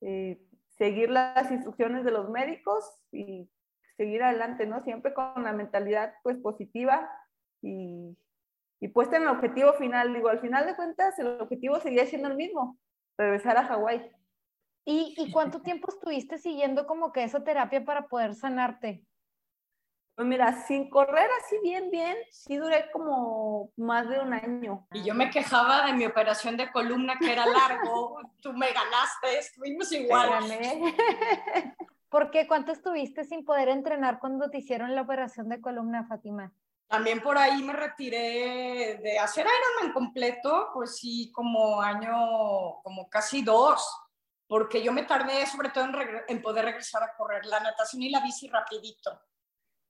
eh, 0.01 0.41
seguir 0.71 1.11
las 1.11 1.51
instrucciones 1.53 2.05
de 2.05 2.11
los 2.11 2.31
médicos 2.31 2.85
y 3.13 3.49
seguir 3.97 4.23
adelante, 4.23 4.67
¿no? 4.67 4.81
Siempre 4.81 5.15
con 5.15 5.45
la 5.45 5.53
mentalidad 5.53 6.15
pues 6.23 6.39
positiva 6.39 7.11
y, 7.63 8.17
y 8.81 8.89
puesta 8.89 9.17
en 9.17 9.23
el 9.23 9.29
objetivo 9.29 9.73
final. 9.75 10.13
Digo, 10.15 10.29
al 10.29 10.41
final 10.41 10.67
de 10.67 10.75
cuentas 10.75 11.19
el 11.19 11.41
objetivo 11.41 11.79
seguía 11.81 12.07
siendo 12.07 12.29
el 12.29 12.37
mismo, 12.37 12.79
regresar 13.17 13.57
a 13.59 13.67
Hawái. 13.67 14.11
¿Y, 14.85 15.15
¿Y 15.19 15.31
cuánto 15.31 15.61
tiempo 15.63 15.91
estuviste 15.91 16.39
siguiendo 16.39 16.87
como 16.87 17.13
que 17.13 17.23
esa 17.23 17.45
terapia 17.45 17.85
para 17.85 18.09
poder 18.09 18.35
sanarte? 18.35 19.05
Pues 20.21 20.29
mira, 20.29 20.53
sin 20.67 20.91
correr 20.91 21.31
así 21.41 21.57
bien, 21.63 21.91
bien, 21.91 22.15
sí 22.31 22.57
duré 22.57 22.91
como 22.93 23.71
más 23.77 24.07
de 24.07 24.21
un 24.21 24.35
año. 24.35 24.87
Y 24.93 25.03
yo 25.03 25.15
me 25.15 25.31
quejaba 25.31 25.87
de 25.87 25.95
mi 25.95 26.05
operación 26.05 26.59
de 26.59 26.71
columna 26.71 27.17
que 27.19 27.33
era 27.33 27.47
largo, 27.47 28.21
tú 28.43 28.53
me 28.53 28.67
ganaste, 28.67 29.39
estuvimos 29.39 29.91
igual. 29.93 30.31
¿Por 32.11 32.31
qué? 32.31 32.47
¿Cuánto 32.47 32.73
estuviste 32.73 33.25
sin 33.25 33.47
poder 33.47 33.69
entrenar 33.69 34.19
cuando 34.19 34.51
te 34.51 34.59
hicieron 34.59 34.95
la 34.95 35.03
operación 35.03 35.49
de 35.49 35.61
columna, 35.61 36.05
Fátima? 36.05 36.53
También 36.91 37.23
por 37.23 37.39
ahí 37.39 37.63
me 37.63 37.73
retiré 37.73 38.99
de 39.01 39.19
hacer 39.19 39.47
Ironman 39.47 39.95
completo, 39.95 40.71
pues 40.75 40.97
sí, 40.97 41.31
como 41.33 41.81
año, 41.81 42.83
como 42.83 43.09
casi 43.09 43.43
dos, 43.43 43.89
porque 44.49 44.83
yo 44.83 44.93
me 44.93 45.05
tardé 45.05 45.47
sobre 45.47 45.69
todo 45.69 45.87
en, 46.27 46.43
poder 46.43 46.65
regresar 46.65 47.03
a 47.05 47.17
correr 47.17 47.47
la 47.47 47.61
natación 47.61 48.03
y 48.03 48.11
la 48.11 48.21
bici 48.21 48.49
rapidito 48.49 49.23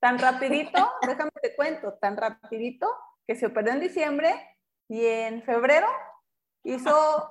tan 0.00 0.18
rapidito, 0.18 0.92
déjame 1.06 1.30
te 1.40 1.54
cuento, 1.54 1.94
tan 1.94 2.16
rapidito 2.16 2.88
que 3.26 3.36
se 3.36 3.46
operó 3.46 3.70
en 3.70 3.80
diciembre 3.80 4.56
y 4.88 5.06
en 5.06 5.42
febrero 5.42 5.86
hizo 6.64 7.30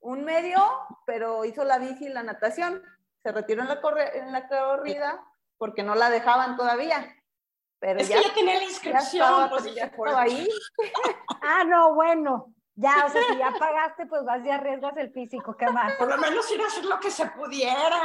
un 0.00 0.24
medio, 0.24 0.60
pero 1.06 1.44
hizo 1.44 1.64
la 1.64 1.78
bici 1.78 2.06
y 2.06 2.10
la 2.10 2.22
natación. 2.22 2.82
Se 3.22 3.32
retiró 3.32 3.62
en 3.62 3.68
la, 3.68 3.80
en 4.12 4.32
la 4.32 4.48
corrida 4.48 5.24
porque 5.56 5.82
no 5.82 5.94
la 5.94 6.10
dejaban 6.10 6.56
todavía. 6.56 7.16
Pero 7.84 8.00
es 8.00 8.08
ya, 8.08 8.16
que 8.16 8.28
ya 8.28 8.34
tenía 8.34 8.56
la 8.56 8.64
inscripción, 8.64 9.50
pues 9.50 9.74
ya 9.74 9.84
estaba 9.84 10.22
ahí. 10.22 10.48
ah, 11.42 11.64
no, 11.64 11.92
bueno. 11.94 12.46
Ya, 12.76 13.04
o 13.04 13.10
sea, 13.10 13.20
si 13.30 13.36
ya 13.36 13.52
pagaste, 13.58 14.06
pues 14.06 14.24
vas 14.24 14.42
y 14.42 14.48
arriesgas 14.48 14.96
el 14.96 15.10
físico, 15.12 15.54
¿qué 15.54 15.66
más? 15.66 15.92
Por 15.96 16.08
lo 16.08 16.16
menos 16.16 16.50
ir 16.50 16.62
a 16.62 16.66
hacer 16.66 16.86
lo 16.86 16.98
que 16.98 17.10
se 17.10 17.26
pudiera. 17.26 18.02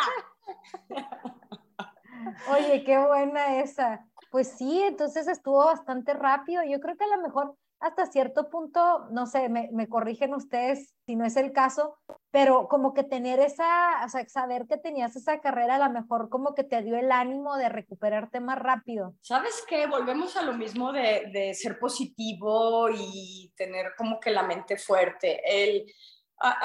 Oye, 2.51 2.83
qué 2.83 2.97
buena 2.97 3.61
esa. 3.61 4.05
Pues 4.31 4.51
sí, 4.51 4.81
entonces 4.83 5.29
estuvo 5.29 5.63
bastante 5.63 6.13
rápido. 6.13 6.61
Yo 6.65 6.81
creo 6.81 6.97
que 6.97 7.05
a 7.05 7.15
lo 7.15 7.21
mejor 7.21 7.55
hasta 7.79 8.05
cierto 8.07 8.49
punto, 8.49 9.07
no 9.11 9.25
sé, 9.25 9.47
me, 9.49 9.69
me, 9.71 9.87
corrigen 9.87 10.33
ustedes 10.33 10.93
si 11.05 11.15
no 11.15 11.25
es 11.25 11.37
el 11.37 11.53
caso, 11.53 11.97
pero 12.31 12.67
como 12.67 12.93
que 12.93 13.03
tener 13.03 13.39
esa, 13.39 14.03
o 14.05 14.09
sea, 14.09 14.27
saber 14.27 14.67
que 14.67 14.77
tenías 14.77 15.15
esa 15.15 15.39
carrera, 15.39 15.75
a 15.75 15.87
lo 15.87 15.93
mejor 15.93 16.29
como 16.29 16.53
que 16.55 16.63
te 16.63 16.81
dio 16.81 16.97
el 16.97 17.11
ánimo 17.11 17.55
de 17.55 17.69
recuperarte 17.69 18.39
más 18.39 18.59
rápido. 18.59 19.15
¿Sabes 19.21 19.63
qué? 19.67 19.87
Volvemos 19.87 20.35
a 20.35 20.43
lo 20.43 20.53
mismo 20.53 20.91
de, 20.91 21.53
ser 21.53 21.79
positivo 21.79 22.89
y 22.89 23.51
tener 23.55 23.93
como 23.97 24.19
que 24.19 24.31
la 24.31 24.43
mente 24.43 24.77
fuerte. 24.77 25.41
El, 25.45 25.85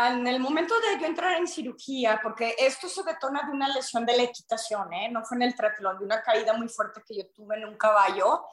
en 0.09 0.27
el 0.27 0.41
momento 0.41 0.75
de 0.81 1.01
yo 1.01 1.07
entrar 1.07 1.37
en 1.37 1.47
cirugía, 1.47 2.21
porque 2.23 2.55
esto 2.59 2.89
se 2.89 3.03
detona 3.03 3.43
de 3.45 3.53
una 3.53 3.69
lesión 3.69 4.05
de 4.05 4.17
la 4.17 4.23
equitación, 4.25 4.93
¿eh? 4.93 5.09
no 5.11 5.25
fue 5.25 5.37
en 5.37 5.43
el 5.43 5.55
triatlón, 5.55 5.99
de 5.99 6.05
una 6.05 6.23
caída 6.23 6.53
muy 6.55 6.69
fuerte 6.69 7.03
que 7.07 7.17
yo 7.17 7.25
tuve 7.35 7.57
en 7.57 7.67
un 7.67 7.77
caballo. 7.77 8.45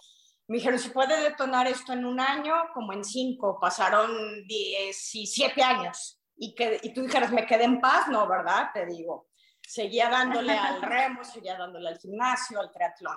Me 0.51 0.57
dijeron, 0.57 0.79
si 0.79 0.89
puede 0.89 1.17
detonar 1.21 1.65
esto 1.65 1.93
en 1.93 2.03
un 2.03 2.19
año, 2.19 2.53
como 2.73 2.91
en 2.91 3.05
cinco, 3.05 3.57
pasaron 3.57 4.45
17 4.45 5.63
años. 5.63 6.21
Y, 6.35 6.53
que, 6.53 6.77
y 6.83 6.93
tú 6.93 7.03
dijeras, 7.03 7.31
me 7.31 7.45
quedé 7.45 7.63
en 7.63 7.79
paz, 7.79 8.09
no, 8.09 8.27
¿verdad? 8.27 8.67
Te 8.73 8.85
digo, 8.85 9.29
seguía 9.61 10.09
dándole 10.09 10.51
al 10.51 10.81
remo, 10.81 11.23
seguía 11.23 11.57
dándole 11.57 11.87
al 11.87 11.97
gimnasio, 11.97 12.59
al 12.59 12.69
triatlón. 12.69 13.15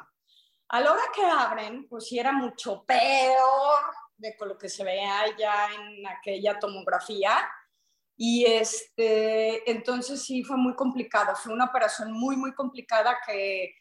A 0.69 0.81
la 0.81 0.93
hora 0.93 1.03
que 1.13 1.25
abren, 1.25 1.89
pues 1.89 2.07
sí 2.07 2.21
era 2.21 2.31
mucho 2.31 2.85
peor 2.85 3.83
de 4.17 4.37
lo 4.39 4.57
que 4.57 4.69
se 4.69 4.85
veía 4.85 5.25
ya 5.37 5.71
en 5.75 6.07
aquella 6.07 6.57
tomografía 6.61 7.51
y 8.17 8.45
este, 8.47 9.69
entonces 9.69 10.23
sí 10.23 10.45
fue 10.45 10.57
muy 10.57 10.77
complicado, 10.77 11.35
fue 11.35 11.53
una 11.53 11.65
operación 11.65 12.13
muy, 12.13 12.37
muy 12.37 12.55
complicada 12.55 13.19
que 13.27 13.75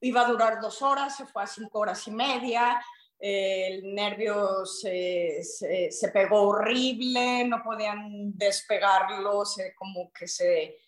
iba 0.00 0.20
a 0.20 0.28
durar 0.28 0.60
dos 0.60 0.82
horas, 0.82 1.16
se 1.16 1.26
fue 1.26 1.42
a 1.42 1.46
cinco 1.46 1.78
horas 1.78 2.06
y 2.06 2.10
media, 2.10 2.78
el 3.18 3.94
nervio 3.94 4.64
se, 4.64 5.42
se, 5.42 6.08
pegó 6.12 6.42
horrible, 6.42 7.44
no 7.44 7.62
podían 7.62 8.36
despegarlo, 8.36 9.44
se, 9.44 9.74
como 9.74 10.12
que 10.12 10.28
se, 10.28 10.78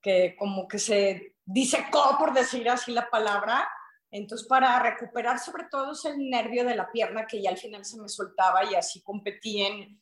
que 0.00 0.36
como 0.36 0.68
que 0.68 0.78
se 0.78 1.36
disecó, 1.44 2.16
por 2.18 2.34
decir 2.34 2.68
así 2.68 2.92
la 2.92 3.08
palabra. 3.08 3.68
Entonces, 4.10 4.46
para 4.46 4.78
recuperar 4.80 5.38
sobre 5.38 5.64
todo 5.70 5.92
es 5.92 6.04
el 6.04 6.30
nervio 6.30 6.64
de 6.64 6.76
la 6.76 6.90
pierna 6.90 7.26
que 7.26 7.40
ya 7.42 7.50
al 7.50 7.58
final 7.58 7.84
se 7.84 8.00
me 8.00 8.08
soltaba 8.08 8.64
y 8.64 8.74
así 8.74 9.02
competí 9.02 9.62
en, 9.62 9.98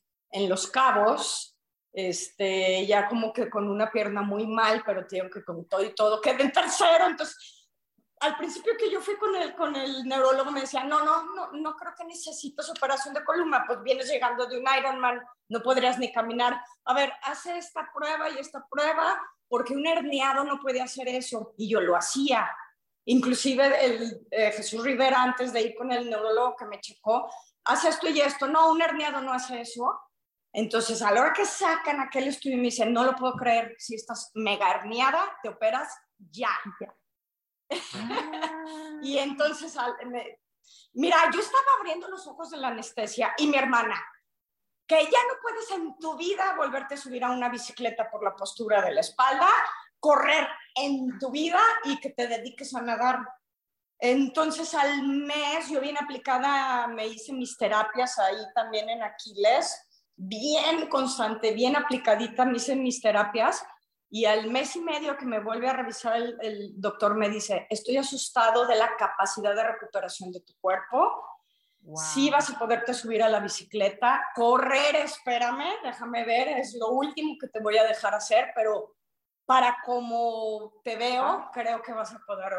los 0.48 0.66
cabos 0.66 1.56
este, 1.94 2.84
ya 2.86 3.08
como 3.08 3.32
que 3.32 3.48
con 3.48 3.70
una 3.70 3.90
pierna 3.90 4.20
muy 4.20 4.46
mal, 4.46 4.82
pero 4.84 5.06
tengo 5.06 5.30
que 5.30 5.42
con 5.42 5.66
todo 5.66 5.82
y 5.82 5.94
todo 5.94 6.20
quedé 6.20 6.42
en 6.42 6.52
tercero, 6.52 7.06
entonces 7.06 7.55
al 8.20 8.36
principio 8.36 8.72
que 8.78 8.90
yo 8.90 9.00
fui 9.00 9.16
con 9.16 9.34
el, 9.36 9.54
con 9.54 9.76
el 9.76 10.04
neurólogo 10.04 10.50
me 10.50 10.62
decía, 10.62 10.84
no, 10.84 11.04
no, 11.04 11.34
no, 11.34 11.52
no 11.52 11.76
creo 11.76 11.92
que 11.96 12.04
necesites 12.04 12.68
operación 12.70 13.12
de 13.14 13.24
columna, 13.24 13.64
pues 13.66 13.82
vienes 13.82 14.08
llegando 14.08 14.46
de 14.46 14.58
un 14.58 14.66
Ironman, 14.78 15.22
no 15.48 15.60
podrías 15.62 15.98
ni 15.98 16.12
caminar. 16.12 16.58
A 16.84 16.94
ver, 16.94 17.12
hace 17.22 17.58
esta 17.58 17.90
prueba 17.94 18.30
y 18.30 18.38
esta 18.38 18.66
prueba, 18.70 19.20
porque 19.48 19.74
un 19.74 19.86
herniado 19.86 20.44
no 20.44 20.58
puede 20.60 20.80
hacer 20.80 21.08
eso. 21.08 21.54
Y 21.58 21.68
yo 21.68 21.80
lo 21.80 21.94
hacía. 21.94 22.50
Inclusive 23.04 23.84
el, 23.84 24.26
eh, 24.30 24.50
Jesús 24.52 24.82
Rivera, 24.82 25.22
antes 25.22 25.52
de 25.52 25.60
ir 25.60 25.76
con 25.76 25.92
el 25.92 26.08
neurólogo 26.08 26.56
que 26.56 26.64
me 26.64 26.80
checó, 26.80 27.30
hace 27.64 27.90
esto 27.90 28.08
y 28.08 28.20
esto. 28.20 28.48
No, 28.48 28.72
un 28.72 28.80
herniado 28.80 29.20
no 29.20 29.32
hace 29.32 29.60
eso. 29.60 30.00
Entonces, 30.52 31.02
a 31.02 31.12
la 31.12 31.20
hora 31.20 31.32
que 31.34 31.44
sacan 31.44 32.00
aquel 32.00 32.28
estudio, 32.28 32.56
me 32.56 32.64
dicen, 32.64 32.92
no 32.92 33.04
lo 33.04 33.14
puedo 33.14 33.34
creer, 33.34 33.76
si 33.78 33.94
estás 33.94 34.30
mega 34.34 34.70
herniada, 34.70 35.38
te 35.42 35.50
operas 35.50 35.94
ya. 36.30 36.48
Ah. 37.70 38.98
y 39.02 39.18
entonces, 39.18 39.76
mira, 40.94 41.16
yo 41.32 41.40
estaba 41.40 41.64
abriendo 41.78 42.08
los 42.08 42.26
ojos 42.26 42.50
de 42.50 42.58
la 42.58 42.68
anestesia 42.68 43.34
y 43.38 43.46
mi 43.46 43.56
hermana, 43.56 44.00
que 44.86 45.02
ya 45.02 45.18
no 45.28 45.40
puedes 45.42 45.70
en 45.72 45.98
tu 45.98 46.16
vida 46.16 46.54
volverte 46.56 46.94
a 46.94 46.98
subir 46.98 47.24
a 47.24 47.30
una 47.30 47.48
bicicleta 47.48 48.10
por 48.10 48.22
la 48.22 48.34
postura 48.34 48.82
de 48.82 48.92
la 48.92 49.00
espalda, 49.00 49.48
correr 49.98 50.46
en 50.74 51.18
tu 51.18 51.30
vida 51.30 51.60
y 51.84 51.98
que 51.98 52.10
te 52.10 52.28
dediques 52.28 52.74
a 52.74 52.82
nadar. 52.82 53.20
Entonces 53.98 54.74
al 54.74 55.02
mes 55.08 55.68
yo 55.68 55.80
bien 55.80 55.96
aplicada 55.96 56.86
me 56.86 57.06
hice 57.06 57.32
mis 57.32 57.56
terapias 57.56 58.18
ahí 58.18 58.36
también 58.54 58.90
en 58.90 59.02
Aquiles 59.02 59.86
bien 60.16 60.88
constante, 60.88 61.52
bien 61.52 61.76
aplicadita, 61.76 62.44
me 62.44 62.56
hice 62.56 62.74
mis 62.74 63.00
terapias 63.00 63.64
y 64.16 64.24
al 64.24 64.50
mes 64.50 64.74
y 64.76 64.80
medio 64.80 65.14
que 65.18 65.26
me 65.26 65.40
vuelve 65.40 65.68
a 65.68 65.74
revisar 65.74 66.16
el, 66.16 66.72
doctor 66.80 67.14
me 67.16 67.28
dice, 67.28 67.66
estoy 67.68 67.98
asustado 67.98 68.66
de 68.66 68.74
la 68.74 68.96
capacidad 68.96 69.54
de 69.54 69.62
recuperación 69.62 70.32
de 70.32 70.40
tu 70.40 70.54
cuerpo. 70.58 71.22
Sí 71.94 72.30
vas 72.30 72.48
a 72.48 72.58
poderte 72.58 72.94
subir 72.94 73.22
a 73.22 73.28
la 73.28 73.40
bicicleta, 73.40 74.26
correr, 74.34 74.96
espérame, 74.96 75.68
déjame 75.84 76.24
ver, 76.24 76.48
es 76.48 76.74
lo 76.80 76.92
último 76.92 77.36
que 77.38 77.48
te 77.48 77.60
voy 77.60 77.76
a 77.76 77.84
dejar 77.84 78.14
hacer, 78.14 78.52
pero 78.54 78.96
para 79.44 79.76
como 79.84 80.80
te 80.82 80.96
veo, 80.96 81.50
creo 81.52 81.82
que 81.82 81.92
vas 81.92 82.14
a 82.14 82.18
poder 82.26 82.54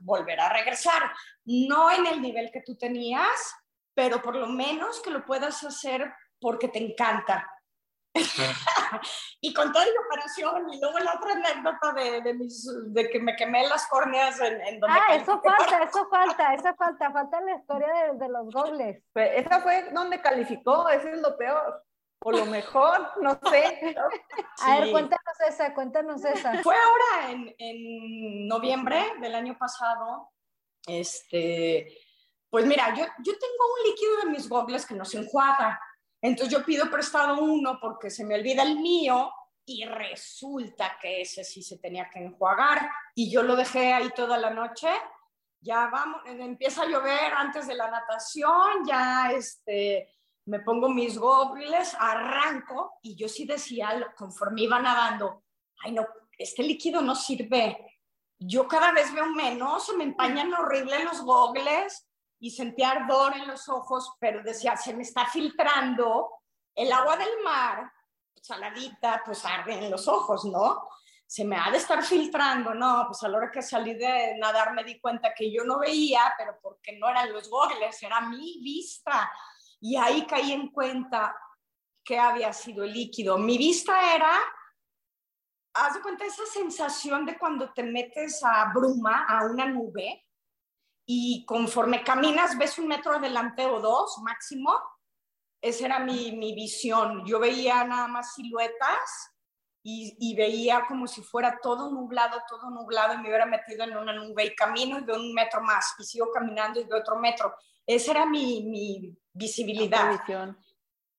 volver 0.00 0.40
a 0.40 0.48
regresar. 0.48 1.12
No 1.44 1.90
en 1.90 2.06
el 2.06 2.22
nivel 2.22 2.50
que 2.50 2.62
tú 2.62 2.74
tenías, 2.78 3.54
pero 3.92 4.22
por 4.22 4.34
lo 4.34 4.46
menos 4.46 5.02
que 5.02 5.10
lo 5.10 5.26
puedas 5.26 5.62
hacer 5.62 6.10
porque 6.40 6.68
te 6.68 6.78
encanta. 6.78 7.51
y 9.40 9.54
con 9.54 9.72
toda 9.72 9.86
la 9.86 9.92
operación 10.06 10.72
y 10.72 10.80
luego 10.80 10.98
la 10.98 11.14
otra 11.14 11.32
anécdota 11.32 11.92
de, 11.92 12.20
de, 12.20 12.34
mis, 12.34 12.68
de 12.92 13.08
que 13.08 13.18
me 13.20 13.34
quemé 13.36 13.66
las 13.66 13.86
córneas 13.86 14.38
en, 14.40 14.60
en 14.60 14.80
donde... 14.80 14.98
Ah, 14.98 15.14
eso 15.14 15.40
falta, 15.40 15.82
eso 15.82 16.08
falta, 16.10 16.54
esa 16.54 16.74
falta, 16.74 17.10
falta 17.10 17.40
la 17.40 17.56
historia 17.56 17.88
de, 17.88 18.18
de 18.18 18.28
los 18.28 18.52
gobles. 18.52 19.02
Esa 19.14 19.60
fue 19.60 19.90
donde 19.92 20.20
calificó, 20.20 20.88
eso 20.88 21.08
es 21.08 21.20
lo 21.20 21.36
peor. 21.36 21.84
O 22.24 22.30
lo 22.30 22.46
mejor, 22.46 23.10
no 23.20 23.38
sé. 23.50 23.96
A 24.60 24.78
ver, 24.78 24.92
cuéntanos 24.92 25.40
esa, 25.48 25.74
cuéntanos 25.74 26.24
esa. 26.24 26.62
Fue 26.62 26.76
ahora 26.76 27.32
en, 27.32 27.54
en 27.58 28.46
noviembre 28.46 29.14
del 29.20 29.34
año 29.34 29.58
pasado. 29.58 30.30
Este, 30.86 31.98
pues 32.48 32.64
mira, 32.66 32.94
yo, 32.94 33.04
yo 33.04 33.32
tengo 33.38 33.64
un 33.74 33.90
líquido 33.90 34.16
de 34.18 34.26
mis 34.26 34.48
gogles 34.48 34.86
que 34.86 34.94
no 34.94 35.04
se 35.04 35.18
enjuaga. 35.18 35.80
Entonces 36.22 36.56
yo 36.56 36.64
pido 36.64 36.88
prestado 36.88 37.42
uno 37.42 37.78
porque 37.80 38.08
se 38.08 38.24
me 38.24 38.36
olvida 38.36 38.62
el 38.62 38.78
mío 38.78 39.32
y 39.66 39.84
resulta 39.84 40.96
que 41.00 41.22
ese 41.22 41.42
sí 41.42 41.62
se 41.62 41.78
tenía 41.78 42.08
que 42.08 42.20
enjuagar 42.20 42.88
y 43.14 43.30
yo 43.30 43.42
lo 43.42 43.56
dejé 43.56 43.92
ahí 43.92 44.10
toda 44.14 44.38
la 44.38 44.50
noche. 44.50 44.88
Ya 45.60 45.88
vamos, 45.88 46.22
empieza 46.26 46.82
a 46.82 46.86
llover 46.86 47.34
antes 47.34 47.66
de 47.66 47.74
la 47.74 47.90
natación, 47.90 48.84
ya 48.86 49.32
este, 49.32 50.08
me 50.46 50.60
pongo 50.60 50.88
mis 50.88 51.18
gogles, 51.18 51.94
arranco 51.98 52.98
y 53.02 53.16
yo 53.16 53.28
sí 53.28 53.44
decía, 53.44 54.12
conforme 54.16 54.62
iba 54.62 54.80
nadando, 54.80 55.44
ay 55.84 55.92
no, 55.92 56.06
este 56.38 56.62
líquido 56.62 57.02
no 57.02 57.14
sirve. 57.14 58.00
Yo 58.38 58.66
cada 58.66 58.92
vez 58.92 59.12
veo 59.12 59.26
menos, 59.26 59.86
se 59.86 59.96
me 59.96 60.04
empañan 60.04 60.52
horrible 60.54 61.04
los 61.04 61.20
gogles 61.22 62.08
y 62.42 62.50
sentía 62.50 62.90
ardor 62.90 63.36
en 63.36 63.46
los 63.46 63.68
ojos, 63.68 64.16
pero 64.18 64.42
decía, 64.42 64.76
se 64.76 64.92
me 64.94 65.04
está 65.04 65.26
filtrando 65.26 66.40
el 66.74 66.90
agua 66.90 67.16
del 67.16 67.40
mar, 67.44 67.88
saladita, 68.34 69.22
pues 69.24 69.44
arde 69.44 69.74
en 69.74 69.88
los 69.88 70.08
ojos, 70.08 70.44
¿no? 70.46 70.88
Se 71.24 71.44
me 71.44 71.56
ha 71.56 71.70
de 71.70 71.76
estar 71.76 72.02
filtrando, 72.02 72.74
no, 72.74 73.04
pues 73.06 73.22
a 73.22 73.28
la 73.28 73.38
hora 73.38 73.50
que 73.52 73.62
salí 73.62 73.94
de 73.94 74.36
nadar 74.40 74.74
me 74.74 74.82
di 74.82 74.98
cuenta 74.98 75.32
que 75.32 75.52
yo 75.52 75.62
no 75.62 75.78
veía, 75.78 76.34
pero 76.36 76.58
porque 76.60 76.98
no 76.98 77.08
eran 77.08 77.32
los 77.32 77.48
gogles, 77.48 78.02
era 78.02 78.20
mi 78.22 78.58
vista. 78.60 79.30
Y 79.78 79.94
ahí 79.94 80.26
caí 80.26 80.50
en 80.50 80.72
cuenta 80.72 81.36
que 82.04 82.18
había 82.18 82.52
sido 82.52 82.82
el 82.82 82.92
líquido. 82.92 83.38
Mi 83.38 83.56
vista 83.56 84.16
era, 84.16 84.36
haz 85.74 85.94
de 85.94 86.02
cuenta 86.02 86.24
esa 86.24 86.44
sensación 86.46 87.24
de 87.24 87.38
cuando 87.38 87.72
te 87.72 87.84
metes 87.84 88.42
a 88.42 88.72
bruma, 88.74 89.26
a 89.28 89.44
una 89.44 89.64
nube, 89.66 90.26
y 91.06 91.44
conforme 91.46 92.04
caminas 92.04 92.56
ves 92.58 92.78
un 92.78 92.88
metro 92.88 93.12
adelante 93.12 93.66
o 93.66 93.80
dos 93.80 94.18
máximo. 94.22 94.78
Esa 95.60 95.86
era 95.86 95.98
mi, 96.00 96.32
mi 96.32 96.54
visión. 96.54 97.24
Yo 97.24 97.38
veía 97.38 97.84
nada 97.84 98.08
más 98.08 98.34
siluetas 98.34 99.30
y, 99.84 100.16
y, 100.18 100.34
veía 100.36 100.84
como 100.86 101.06
si 101.06 101.22
fuera 101.22 101.58
todo 101.62 101.90
nublado, 101.90 102.40
todo 102.48 102.70
nublado 102.70 103.14
y 103.14 103.18
me 103.18 103.28
hubiera 103.28 103.46
metido 103.46 103.84
en 103.84 103.96
una 103.96 104.12
nube 104.12 104.44
y 104.44 104.54
camino 104.54 104.98
y 104.98 105.04
veo 105.04 105.16
un 105.16 105.32
metro 105.34 105.60
más 105.60 105.94
y 105.98 106.04
sigo 106.04 106.30
caminando 106.30 106.80
y 106.80 106.84
veo 106.84 107.00
otro 107.00 107.16
metro. 107.18 107.54
Esa 107.86 108.12
era 108.12 108.26
mi, 108.26 108.62
mi 108.64 109.16
visibilidad. 109.32 110.20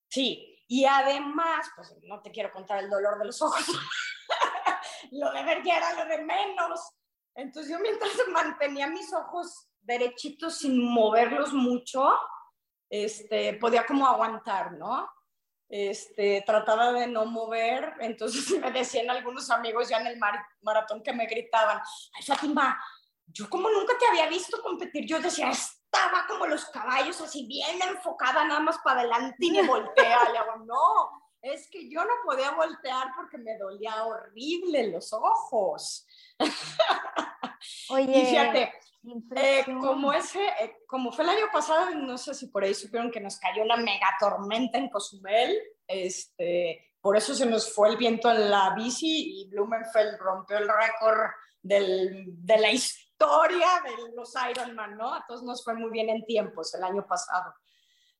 Sí, 0.07 0.63
y 0.67 0.85
además, 0.85 1.69
pues 1.75 1.93
no 2.03 2.21
te 2.21 2.31
quiero 2.31 2.51
contar 2.51 2.83
el 2.83 2.89
dolor 2.89 3.17
de 3.19 3.25
los 3.25 3.41
ojos. 3.41 3.65
lo 5.11 5.31
de 5.31 5.43
ver 5.43 5.63
ya 5.63 5.77
era 5.77 5.93
lo 5.93 6.05
de 6.05 6.23
menos. 6.23 6.91
Entonces 7.35 7.71
yo 7.71 7.79
mientras 7.79 8.11
mantenía 8.31 8.87
mis 8.87 9.11
ojos 9.13 9.67
derechitos 9.83 10.59
sin 10.59 10.83
moverlos 10.83 11.53
mucho, 11.53 12.13
este, 12.89 13.53
podía 13.55 13.85
como 13.85 14.07
aguantar, 14.07 14.73
¿no? 14.73 15.09
Este, 15.69 16.43
trataba 16.45 16.91
de 16.93 17.07
no 17.07 17.25
mover, 17.25 17.93
entonces 17.99 18.45
me 18.61 18.71
decían 18.71 19.09
algunos 19.09 19.49
amigos 19.49 19.89
ya 19.89 19.99
en 19.99 20.07
el 20.07 20.19
maratón 20.61 21.01
que 21.01 21.13
me 21.13 21.25
gritaban, 21.25 21.81
ay 22.13 22.23
Fatima, 22.23 22.79
yo 23.25 23.49
como 23.49 23.69
nunca 23.69 23.93
te 23.97 24.05
había 24.05 24.27
visto 24.27 24.61
competir, 24.61 25.05
yo 25.07 25.19
decía, 25.19 25.49
estaba 25.49 26.25
como 26.27 26.45
los 26.45 26.65
caballos, 26.65 27.19
así 27.21 27.45
bien 27.47 27.81
enfocada 27.81 28.45
nada 28.45 28.59
más 28.59 28.77
para 28.83 29.01
adelante 29.01 29.37
y 29.39 29.51
me 29.51 29.63
voltea, 29.63 30.29
le 30.31 30.37
hago, 30.37 30.57
no, 30.65 31.23
es 31.41 31.69
que 31.69 31.89
yo 31.89 32.03
no 32.03 32.13
podía 32.23 32.51
voltear 32.51 33.07
porque 33.15 33.37
me 33.37 33.57
dolía 33.57 34.05
horrible 34.05 34.87
los 34.87 35.11
ojos. 35.13 36.05
Oye, 37.89 38.17
y 38.17 38.25
fíjate, 38.25 38.73
eh, 39.35 39.65
como, 39.65 40.13
ese, 40.13 40.45
eh, 40.61 40.77
como 40.87 41.11
fue 41.11 41.25
el 41.25 41.31
año 41.31 41.45
pasado, 41.51 41.89
no 41.91 42.17
sé 42.17 42.33
si 42.33 42.47
por 42.47 42.63
ahí 42.63 42.73
supieron 42.73 43.11
que 43.11 43.19
nos 43.19 43.37
cayó 43.37 43.63
una 43.63 43.75
mega 43.75 44.07
tormenta 44.19 44.77
en 44.77 44.89
Cozumel, 44.89 45.57
este, 45.87 46.93
por 47.01 47.17
eso 47.17 47.35
se 47.35 47.45
nos 47.45 47.73
fue 47.73 47.89
el 47.89 47.97
viento 47.97 48.31
en 48.31 48.49
la 48.49 48.73
bici 48.75 49.41
y 49.41 49.49
Blumenfeld 49.49 50.17
rompió 50.19 50.57
el 50.57 50.69
récord 50.69 51.31
del, 51.61 52.27
de 52.45 52.57
la 52.57 52.71
historia 52.71 53.67
de 53.83 54.15
los 54.15 54.33
Ironman, 54.49 54.97
¿no? 54.97 55.13
A 55.13 55.25
todos 55.27 55.43
nos 55.43 55.63
fue 55.63 55.73
muy 55.73 55.91
bien 55.91 56.09
en 56.09 56.25
tiempos 56.25 56.73
el 56.73 56.83
año 56.83 57.05
pasado, 57.05 57.53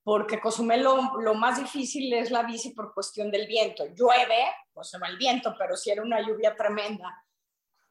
porque 0.04 0.42
Cozumel 0.42 0.84
lo, 0.84 1.18
lo 1.22 1.34
más 1.34 1.60
difícil 1.60 2.12
es 2.14 2.30
la 2.30 2.44
bici 2.44 2.72
por 2.72 2.94
cuestión 2.94 3.32
del 3.32 3.48
viento. 3.48 3.86
Llueve, 3.96 4.54
pues 4.74 4.90
se 4.90 5.00
va 5.00 5.08
el 5.08 5.18
viento, 5.18 5.56
pero 5.58 5.78
si 5.78 5.90
era 5.90 6.02
una 6.02 6.20
lluvia 6.20 6.56
tremenda. 6.56 7.24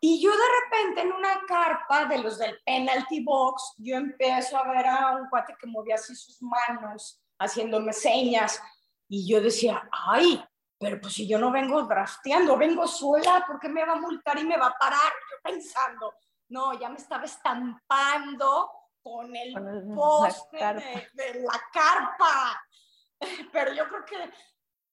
Y 0.04 0.20
yo 0.20 0.32
de 0.32 0.44
repente 0.64 1.02
en 1.02 1.12
una 1.12 1.42
carpa 1.46 2.06
de 2.06 2.18
los 2.18 2.36
del 2.36 2.60
penalty 2.66 3.22
box, 3.22 3.74
yo 3.78 3.94
empiezo 3.94 4.58
a 4.58 4.66
ver 4.66 4.84
a 4.84 5.12
un 5.12 5.28
cuate 5.28 5.54
que 5.56 5.68
movía 5.68 5.94
así 5.94 6.16
sus 6.16 6.42
manos, 6.42 7.22
haciéndome 7.38 7.92
señas. 7.92 8.60
Y 9.08 9.30
yo 9.30 9.40
decía, 9.40 9.88
ay, 9.92 10.44
pero 10.76 11.00
pues 11.00 11.12
si 11.12 11.28
yo 11.28 11.38
no 11.38 11.52
vengo 11.52 11.84
drafteando, 11.84 12.56
vengo 12.56 12.84
sola, 12.88 13.44
¿por 13.46 13.60
qué 13.60 13.68
me 13.68 13.84
va 13.84 13.92
a 13.92 14.00
multar 14.00 14.36
y 14.40 14.44
me 14.44 14.56
va 14.56 14.66
a 14.66 14.76
parar? 14.76 15.12
Yo 15.30 15.36
pensando, 15.40 16.12
no, 16.48 16.76
ya 16.80 16.88
me 16.88 16.96
estaba 16.96 17.22
estampando 17.22 18.72
con 19.00 19.36
el 19.36 19.54
poste 19.94 20.56
de, 20.56 21.10
de 21.12 21.42
la 21.42 21.62
carpa. 21.72 22.60
Pero 23.52 23.72
yo 23.72 23.88
creo 23.88 24.04
que 24.04 24.32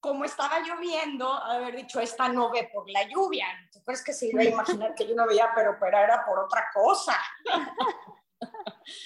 como 0.00 0.24
estaba 0.24 0.60
lloviendo, 0.60 1.32
haber 1.32 1.76
dicho, 1.76 2.00
esta 2.00 2.28
no 2.28 2.50
ve 2.50 2.70
por 2.72 2.88
la 2.88 3.06
lluvia. 3.08 3.46
¿Tú 3.72 3.82
crees 3.84 4.02
que 4.02 4.12
se 4.12 4.28
iba 4.28 4.40
a 4.40 4.44
imaginar 4.44 4.94
que 4.94 5.06
yo 5.06 5.14
no 5.14 5.26
veía, 5.26 5.50
pero, 5.54 5.76
pero 5.78 5.98
era 5.98 6.24
por 6.24 6.38
otra 6.38 6.66
cosa? 6.72 7.14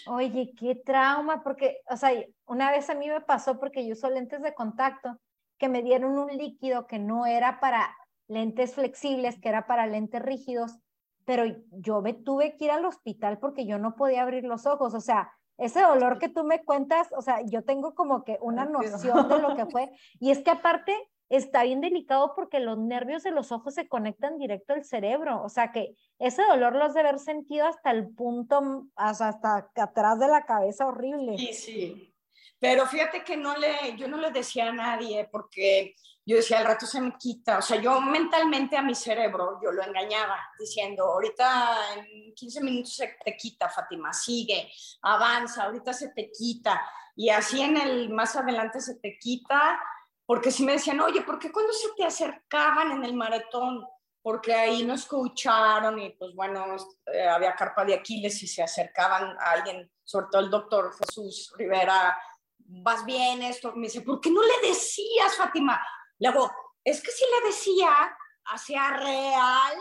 Oye, 0.06 0.54
qué 0.56 0.76
trauma, 0.76 1.42
porque, 1.42 1.82
o 1.90 1.96
sea, 1.96 2.12
una 2.46 2.70
vez 2.70 2.88
a 2.88 2.94
mí 2.94 3.08
me 3.08 3.20
pasó 3.20 3.58
porque 3.58 3.86
yo 3.86 3.94
uso 3.94 4.08
lentes 4.08 4.40
de 4.42 4.54
contacto, 4.54 5.18
que 5.58 5.68
me 5.68 5.82
dieron 5.82 6.16
un 6.16 6.28
líquido 6.28 6.86
que 6.86 6.98
no 6.98 7.26
era 7.26 7.60
para 7.60 7.96
lentes 8.28 8.74
flexibles, 8.74 9.40
que 9.40 9.48
era 9.48 9.66
para 9.66 9.86
lentes 9.86 10.22
rígidos, 10.22 10.78
pero 11.24 11.44
yo 11.70 12.02
me 12.02 12.12
tuve 12.12 12.56
que 12.56 12.66
ir 12.66 12.70
al 12.70 12.84
hospital 12.84 13.38
porque 13.38 13.66
yo 13.66 13.78
no 13.78 13.96
podía 13.96 14.22
abrir 14.22 14.44
los 14.44 14.66
ojos, 14.66 14.94
o 14.94 15.00
sea, 15.00 15.32
ese 15.58 15.82
dolor 15.82 16.18
que 16.18 16.28
tú 16.28 16.44
me 16.44 16.64
cuentas, 16.64 17.08
o 17.16 17.22
sea, 17.22 17.40
yo 17.44 17.62
tengo 17.64 17.94
como 17.94 18.24
que 18.24 18.38
una 18.40 18.64
noción 18.64 19.28
de 19.28 19.38
lo 19.38 19.56
que 19.56 19.66
fue. 19.66 19.90
Y 20.20 20.30
es 20.30 20.42
que 20.42 20.50
aparte 20.50 20.94
está 21.28 21.62
bien 21.62 21.80
delicado 21.80 22.34
porque 22.34 22.60
los 22.60 22.78
nervios 22.78 23.22
de 23.22 23.30
los 23.30 23.52
ojos 23.52 23.74
se 23.74 23.88
conectan 23.88 24.38
directo 24.38 24.74
al 24.74 24.84
cerebro. 24.84 25.42
O 25.42 25.48
sea 25.48 25.72
que 25.72 25.94
ese 26.18 26.42
dolor 26.42 26.74
lo 26.74 26.84
has 26.84 26.94
de 26.94 27.00
haber 27.00 27.18
sentido 27.18 27.66
hasta 27.66 27.90
el 27.90 28.08
punto, 28.08 28.86
hasta 28.96 29.70
atrás 29.76 30.18
de 30.18 30.28
la 30.28 30.44
cabeza 30.44 30.86
horrible. 30.86 31.38
Sí, 31.38 31.52
sí. 31.52 32.14
Pero 32.58 32.86
fíjate 32.86 33.24
que 33.24 33.36
no 33.36 33.56
le, 33.56 33.96
yo 33.96 34.08
no 34.08 34.16
le 34.16 34.30
decía 34.30 34.68
a 34.68 34.72
nadie 34.72 35.28
porque 35.30 35.94
yo 36.26 36.36
decía, 36.36 36.58
al 36.58 36.64
rato 36.64 36.86
se 36.86 37.00
me 37.00 37.16
quita. 37.18 37.58
O 37.58 37.62
sea, 37.62 37.78
yo 37.78 38.00
mentalmente 38.00 38.76
a 38.76 38.82
mi 38.82 38.94
cerebro, 38.94 39.60
yo 39.62 39.70
lo 39.72 39.82
engañaba 39.82 40.38
diciendo, 40.58 41.04
ahorita 41.04 41.94
en 41.96 42.34
15 42.34 42.62
minutos 42.62 42.94
se 42.94 43.16
te 43.22 43.36
quita, 43.36 43.68
Fátima, 43.68 44.12
sigue, 44.12 44.70
avanza, 45.02 45.64
ahorita 45.64 45.92
se 45.92 46.08
te 46.08 46.30
quita. 46.30 46.80
Y 47.14 47.28
así 47.28 47.60
en 47.60 47.76
el 47.76 48.10
más 48.10 48.36
adelante 48.36 48.80
se 48.80 48.96
te 48.96 49.18
quita, 49.18 49.78
porque 50.24 50.50
si 50.50 50.64
me 50.64 50.72
decían, 50.72 51.00
oye, 51.00 51.20
¿por 51.20 51.38
qué 51.38 51.52
cuando 51.52 51.72
se 51.72 51.88
te 51.94 52.04
acercaban 52.04 52.92
en 52.92 53.04
el 53.04 53.14
maratón? 53.14 53.86
Porque 54.22 54.54
ahí 54.54 54.82
nos 54.82 55.00
escucharon 55.00 55.98
y 55.98 56.10
pues 56.10 56.34
bueno, 56.34 56.64
eh, 57.12 57.28
había 57.28 57.54
carpa 57.54 57.84
de 57.84 57.94
Aquiles 57.94 58.42
y 58.42 58.46
se 58.46 58.62
acercaban 58.62 59.36
a 59.38 59.50
alguien, 59.50 59.90
sobre 60.02 60.26
todo 60.32 60.40
el 60.40 60.50
doctor 60.50 60.90
Jesús 60.96 61.52
Rivera, 61.58 62.16
vas 62.56 63.04
bien 63.04 63.42
esto, 63.42 63.74
me 63.74 63.88
dice, 63.88 64.00
¿por 64.00 64.22
qué 64.22 64.30
no 64.30 64.40
le 64.42 64.68
decías, 64.68 65.36
Fátima? 65.36 65.78
Luego, 66.18 66.50
es 66.82 67.02
que 67.02 67.10
si 67.10 67.24
le 67.24 67.48
decía, 67.48 68.16
hacía 68.46 68.90
real 68.90 69.78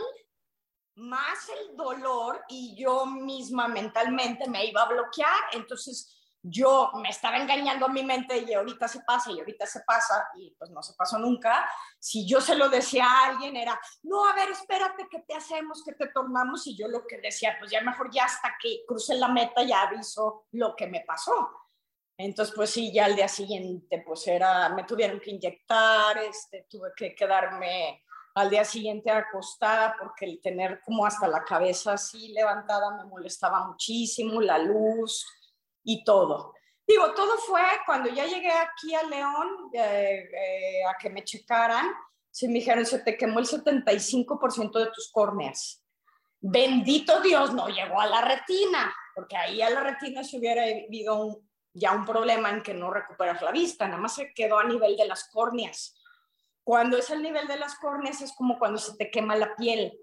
más 0.95 1.49
el 1.49 1.75
dolor 1.75 2.43
y 2.47 2.75
yo 2.75 3.05
misma 3.05 3.67
mentalmente 3.67 4.49
me 4.49 4.65
iba 4.65 4.83
a 4.83 4.87
bloquear. 4.89 5.39
Entonces, 5.53 6.23
yo 6.45 6.91
me 6.95 7.07
estaba 7.07 7.37
engañando 7.37 7.85
a 7.85 7.89
mi 7.89 8.03
mente 8.03 8.37
y 8.37 8.53
ahorita 8.53 8.87
se 8.89 8.99
pasa 9.01 9.31
y 9.31 9.39
ahorita 9.39 9.65
se 9.65 9.79
pasa 9.81 10.27
y 10.35 10.51
pues 10.51 10.69
no 10.71 10.83
se 10.83 10.93
pasó 10.93 11.17
nunca. 11.17 11.65
Si 11.97 12.27
yo 12.27 12.41
se 12.41 12.55
lo 12.55 12.67
decía 12.67 13.05
a 13.05 13.29
alguien 13.29 13.55
era, 13.55 13.79
no, 14.03 14.27
a 14.27 14.33
ver, 14.33 14.49
espérate, 14.49 15.07
¿qué 15.09 15.19
te 15.19 15.35
hacemos? 15.35 15.81
¿Qué 15.85 15.93
te 15.93 16.07
tornamos? 16.07 16.67
Y 16.67 16.75
yo 16.75 16.89
lo 16.89 17.07
que 17.07 17.19
decía, 17.19 17.55
pues 17.59 17.71
ya 17.71 17.81
mejor 17.81 18.11
ya 18.11 18.25
hasta 18.25 18.55
que 18.61 18.83
cruce 18.85 19.15
la 19.15 19.29
meta 19.29 19.63
ya 19.63 19.83
aviso 19.83 20.47
lo 20.51 20.75
que 20.75 20.87
me 20.87 21.01
pasó. 21.07 21.62
Entonces, 22.17 22.53
pues 22.55 22.69
sí, 22.69 22.93
ya 22.93 23.05
al 23.05 23.15
día 23.15 23.27
siguiente, 23.27 24.03
pues 24.05 24.27
era, 24.27 24.69
me 24.69 24.83
tuvieron 24.83 25.19
que 25.19 25.31
inyectar, 25.31 26.17
este, 26.19 26.67
tuve 26.69 26.91
que 26.95 27.15
quedarme 27.15 28.03
al 28.35 28.49
día 28.49 28.65
siguiente 28.65 29.11
acostada 29.11 29.95
porque 29.99 30.25
el 30.25 30.41
tener 30.41 30.81
como 30.85 31.05
hasta 31.05 31.27
la 31.27 31.43
cabeza 31.43 31.93
así 31.93 32.33
levantada 32.33 32.97
me 32.97 33.05
molestaba 33.05 33.67
muchísimo, 33.67 34.41
la 34.41 34.57
luz, 34.57 35.25
y 35.83 36.03
todo. 36.03 36.53
Digo, 36.85 37.13
todo 37.13 37.37
fue 37.37 37.61
cuando 37.85 38.09
ya 38.09 38.25
llegué 38.25 38.51
aquí 38.51 38.93
a 38.93 39.03
León 39.03 39.69
eh, 39.73 40.29
eh, 40.33 40.85
a 40.85 40.97
que 40.97 41.09
me 41.09 41.23
checaran, 41.23 41.85
se 42.29 42.47
me 42.47 42.55
dijeron, 42.55 42.85
se 42.85 42.99
te 42.99 43.17
quemó 43.17 43.39
el 43.39 43.45
75% 43.45 44.79
de 44.79 44.91
tus 44.91 45.11
córneas. 45.11 45.83
Bendito 46.39 47.21
Dios, 47.21 47.53
no 47.53 47.67
llegó 47.67 48.01
a 48.01 48.07
la 48.07 48.21
retina, 48.21 48.93
porque 49.15 49.37
ahí 49.37 49.61
a 49.61 49.69
la 49.69 49.81
retina 49.81 50.23
se 50.23 50.39
hubiera 50.39 50.63
habido 50.63 51.41
ya 51.73 51.91
un 51.91 52.05
problema 52.05 52.49
en 52.49 52.61
que 52.61 52.73
no 52.73 52.91
recuperas 52.91 53.41
la 53.41 53.51
vista, 53.51 53.87
nada 53.87 53.99
más 53.99 54.15
se 54.15 54.33
quedó 54.33 54.59
a 54.59 54.63
nivel 54.63 54.95
de 54.95 55.07
las 55.07 55.29
córneas. 55.29 55.99
Cuando 56.63 56.97
es 56.97 57.09
al 57.11 57.21
nivel 57.21 57.47
de 57.47 57.57
las 57.57 57.75
córneas 57.75 58.21
es 58.21 58.31
como 58.33 58.57
cuando 58.57 58.77
se 58.77 58.95
te 58.95 59.09
quema 59.09 59.35
la 59.35 59.55
piel. 59.55 59.99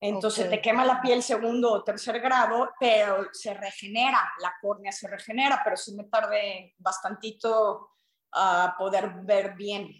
Entonces 0.00 0.48
te 0.48 0.62
quema 0.62 0.84
la 0.84 1.02
piel 1.02 1.22
segundo 1.24 1.72
o 1.72 1.82
tercer 1.82 2.20
grado, 2.20 2.70
pero 2.78 3.28
se 3.32 3.52
regenera, 3.52 4.32
la 4.40 4.54
córnea 4.62 4.92
se 4.92 5.08
regenera, 5.08 5.60
pero 5.64 5.76
sí 5.76 5.92
me 5.94 6.04
tardé 6.04 6.74
bastantito 6.78 7.90
a 8.32 8.76
poder 8.78 9.10
ver 9.24 9.54
bien. 9.54 9.90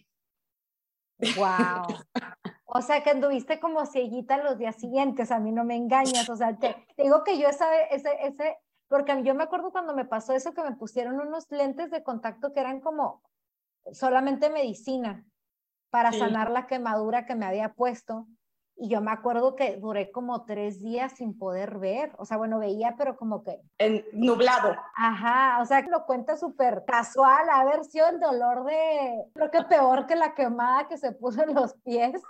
Wow. 1.37 1.83
O 2.71 2.83
sea 2.83 3.03
que 3.03 3.11
anduviste 3.11 3.59
como 3.61 3.87
cieguita 3.87 4.37
los 4.37 4.59
días 4.59 4.77
siguientes, 4.77 5.31
a 5.33 5.41
mí 5.41 5.51
no 5.51 5.65
me 5.65 5.75
engañas, 5.75 6.29
o 6.29 6.37
sea, 6.37 6.57
te, 6.59 6.87
digo 6.99 7.25
que 7.25 7.39
yo 7.39 7.49
esa, 7.49 7.75
ese, 7.85 8.11
ese, 8.23 8.59
porque 8.89 9.23
yo 9.23 9.35
me 9.35 9.45
acuerdo 9.45 9.71
cuando 9.71 9.95
me 9.95 10.05
pasó 10.05 10.33
eso 10.33 10.55
que 10.55 10.63
me 10.63 10.77
pusieron 10.77 11.21
unos 11.21 11.51
lentes 11.51 11.91
de 11.91 12.03
contacto 12.03 12.53
que 12.53 12.61
eran 12.61 12.81
como 12.81 13.23
solamente 13.93 14.51
medicina 14.51 15.25
para 15.91 16.13
sanar 16.13 16.51
la 16.51 16.67
quemadura 16.67 17.25
que 17.25 17.35
me 17.35 17.47
había 17.47 17.73
puesto 17.73 18.27
y 18.81 18.89
yo 18.89 19.01
me 19.01 19.11
acuerdo 19.11 19.57
que 19.57 19.77
duré 19.77 20.13
como 20.13 20.45
tres 20.45 20.81
días 20.81 21.13
sin 21.13 21.37
poder 21.37 21.79
ver, 21.79 22.13
o 22.17 22.25
sea, 22.25 22.37
bueno, 22.37 22.61
veía, 22.61 22.95
pero 22.97 23.17
como 23.17 23.43
que... 23.43 23.61
En, 23.79 24.05
nublado. 24.13 24.77
Ajá, 24.95 25.61
o 25.61 25.67
sea, 25.67 25.81
lo 25.83 26.07
cuenta 26.07 26.37
súper 26.37 26.85
casual, 26.87 27.51
a 27.51 27.65
ver 27.65 27.85
si 27.85 27.99
el 27.99 28.21
dolor 28.21 28.65
de, 28.65 29.25
creo 29.35 29.51
que 29.51 29.65
peor 29.65 30.07
que 30.07 30.15
la 30.15 30.33
quemada 30.35 30.87
que 30.87 30.97
se 30.97 31.11
puso 31.11 31.43
en 31.43 31.55
los 31.55 31.75
pies. 31.83 32.23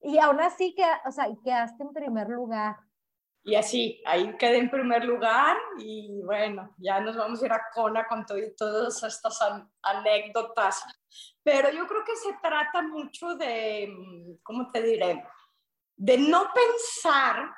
Y 0.00 0.18
aún 0.18 0.40
así, 0.40 0.74
que, 0.74 0.84
o 1.06 1.12
sea, 1.12 1.26
quedaste 1.44 1.82
en 1.82 1.92
primer 1.92 2.30
lugar. 2.30 2.76
Y 3.44 3.54
así, 3.54 4.02
ahí 4.06 4.36
quedé 4.38 4.56
en 4.56 4.70
primer 4.70 5.04
lugar 5.04 5.56
y 5.78 6.22
bueno, 6.24 6.74
ya 6.78 6.98
nos 7.00 7.14
vamos 7.14 7.42
a 7.42 7.46
ir 7.46 7.52
a 7.52 7.66
Cona 7.74 8.06
con 8.08 8.24
todas 8.56 9.02
estas 9.02 9.38
anécdotas. 9.82 10.82
Pero 11.42 11.70
yo 11.70 11.86
creo 11.86 12.02
que 12.04 12.16
se 12.16 12.32
trata 12.42 12.80
mucho 12.82 13.34
de, 13.34 14.38
¿cómo 14.42 14.70
te 14.72 14.82
diré? 14.82 15.22
de 15.96 16.18
no 16.18 16.48
pensar 16.52 17.54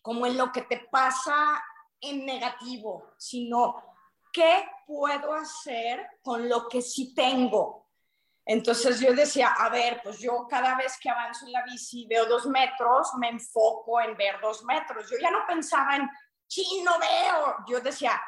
como 0.00 0.26
en 0.26 0.36
lo 0.36 0.50
que 0.50 0.62
te 0.62 0.88
pasa 0.90 1.62
en 2.00 2.24
negativo, 2.24 3.12
sino 3.18 3.76
qué 4.32 4.64
puedo 4.86 5.32
hacer 5.34 6.06
con 6.22 6.48
lo 6.48 6.68
que 6.68 6.82
sí 6.82 7.14
tengo. 7.14 7.81
Entonces 8.44 9.00
yo 9.00 9.12
decía, 9.14 9.48
a 9.48 9.68
ver, 9.68 10.00
pues 10.02 10.18
yo 10.18 10.46
cada 10.48 10.76
vez 10.76 10.98
que 11.00 11.08
avanzo 11.08 11.46
en 11.46 11.52
la 11.52 11.62
bici 11.64 12.06
veo 12.08 12.26
dos 12.26 12.46
metros, 12.46 13.08
me 13.18 13.28
enfoco 13.28 14.00
en 14.00 14.16
ver 14.16 14.40
dos 14.40 14.64
metros. 14.64 15.08
Yo 15.10 15.16
ya 15.20 15.30
no 15.30 15.46
pensaba 15.46 15.96
en, 15.96 16.08
sí, 16.46 16.82
no 16.84 16.98
veo. 16.98 17.56
Yo 17.68 17.80
decía, 17.80 18.20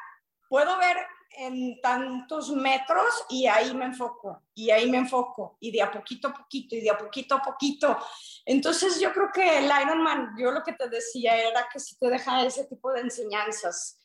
puedo 0.49 0.79
ver 0.79 0.97
en 1.37 1.81
tantos 1.81 2.51
metros 2.51 3.25
y 3.29 3.47
ahí 3.47 3.75
me 3.75 3.87
enfoco, 3.87 4.45
y 4.55 4.71
ahí 4.71 4.91
me 4.91 4.99
enfoco, 4.99 5.57
y 5.61 5.73
de 5.73 5.83
a 5.83 5.91
poquito 5.91 6.29
a 6.29 6.33
poquito, 6.33 6.77
y 6.77 6.81
de 6.81 6.91
a 6.91 6.99
poquito 6.99 7.35
a 7.35 7.43
poquito. 7.43 7.99
Entonces 8.45 9.01
yo 9.01 9.13
creo 9.13 9.31
que 9.33 9.59
el 9.59 9.65
Ironman, 9.65 10.35
yo 10.39 10.53
lo 10.53 10.63
que 10.63 10.73
te 10.73 10.89
decía 10.89 11.37
era 11.37 11.69
que 11.73 11.81
si 11.81 11.99
te 11.99 12.09
deja 12.09 12.45
ese 12.45 12.65
tipo 12.67 12.93
de 12.93 13.01
enseñanzas, 13.01 14.01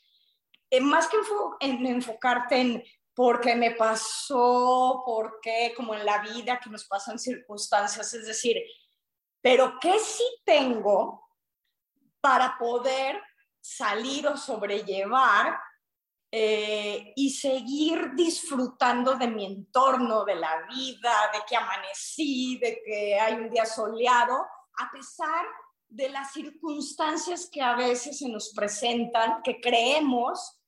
eh, 0.71 0.81
más 0.81 1.07
que 1.07 1.17
en 1.61 1.85
enfocarte 1.85 2.61
en 2.61 2.83
por 3.19 3.41
qué 3.41 3.53
me 3.53 3.71
pasó, 3.71 5.03
por 5.05 5.41
qué, 5.41 5.73
como 5.75 5.93
en 5.93 6.05
la 6.05 6.21
vida 6.21 6.57
que 6.57 6.69
nos 6.69 6.85
pasan 6.85 7.19
circunstancias, 7.19 8.13
es 8.13 8.25
decir, 8.25 8.55
pero 9.41 9.73
qué 9.81 9.99
sí 9.99 10.23
tengo 10.45 11.27
para 12.21 12.57
poder 12.57 13.21
salir 13.59 14.25
o 14.25 14.37
sobrellevar 14.37 15.59
eh, 16.31 17.11
y 17.13 17.31
seguir 17.31 18.11
disfrutando 18.15 19.15
de 19.15 19.27
mi 19.27 19.47
entorno, 19.47 20.23
de 20.23 20.35
la 20.35 20.65
vida, 20.69 21.29
de 21.33 21.39
que 21.45 21.57
amanecí, 21.57 22.57
de 22.57 22.81
que 22.85 23.19
hay 23.19 23.33
un 23.33 23.49
día 23.49 23.65
soleado, 23.65 24.45
a 24.77 24.89
pesar 24.93 25.45
de 25.89 26.07
las 26.07 26.31
circunstancias 26.31 27.49
que 27.51 27.61
a 27.61 27.75
veces 27.75 28.17
se 28.17 28.29
nos 28.29 28.53
presentan, 28.53 29.41
que 29.43 29.59
creemos 29.59 30.61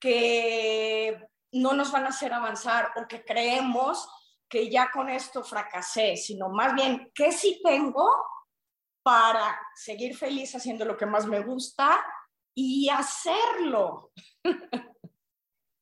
que 0.00 1.29
no 1.52 1.72
nos 1.72 1.90
van 1.92 2.04
a 2.04 2.10
hacer 2.10 2.32
avanzar 2.32 2.92
o 2.96 3.06
que 3.06 3.24
creemos 3.24 4.08
que 4.48 4.68
ya 4.68 4.90
con 4.90 5.08
esto 5.08 5.44
fracasé, 5.44 6.16
sino 6.16 6.48
más 6.48 6.74
bien, 6.74 7.10
¿qué 7.14 7.30
sí 7.30 7.60
tengo 7.64 8.08
para 9.02 9.58
seguir 9.74 10.16
feliz 10.16 10.54
haciendo 10.54 10.84
lo 10.84 10.96
que 10.96 11.06
más 11.06 11.26
me 11.26 11.40
gusta 11.40 12.04
y 12.54 12.88
hacerlo? 12.88 14.10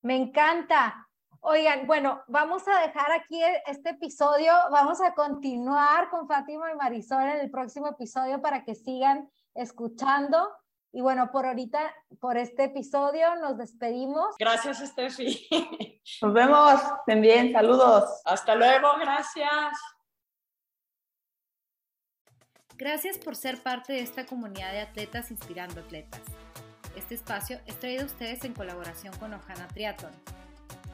Me 0.02 0.16
encanta. 0.16 1.08
Oigan, 1.40 1.86
bueno, 1.86 2.22
vamos 2.28 2.66
a 2.68 2.80
dejar 2.80 3.10
aquí 3.12 3.40
este 3.66 3.90
episodio, 3.90 4.52
vamos 4.70 5.00
a 5.00 5.14
continuar 5.14 6.10
con 6.10 6.26
Fátima 6.28 6.70
y 6.70 6.76
Marisol 6.76 7.22
en 7.22 7.40
el 7.40 7.50
próximo 7.50 7.88
episodio 7.88 8.42
para 8.42 8.64
que 8.64 8.74
sigan 8.74 9.30
escuchando. 9.54 10.50
Y 10.92 11.02
bueno, 11.02 11.30
por 11.30 11.46
ahorita, 11.46 11.94
por 12.20 12.38
este 12.38 12.64
episodio, 12.64 13.36
nos 13.36 13.58
despedimos. 13.58 14.36
Gracias, 14.38 14.78
Steffi. 14.78 15.48
Nos 16.22 16.32
vemos. 16.32 16.80
También, 17.06 17.52
saludos. 17.52 18.22
Hasta 18.24 18.54
luego, 18.54 18.88
gracias. 18.98 19.78
Gracias 22.78 23.18
por 23.18 23.36
ser 23.36 23.62
parte 23.62 23.92
de 23.92 24.00
esta 24.00 24.24
comunidad 24.24 24.72
de 24.72 24.80
atletas 24.80 25.30
inspirando 25.30 25.80
atletas. 25.80 26.22
Este 26.96 27.16
espacio 27.16 27.60
es 27.66 27.78
traído 27.78 28.04
a 28.04 28.06
ustedes 28.06 28.44
en 28.44 28.54
colaboración 28.54 29.14
con 29.18 29.34
Ojana 29.34 29.68
Triathlon, 29.68 30.12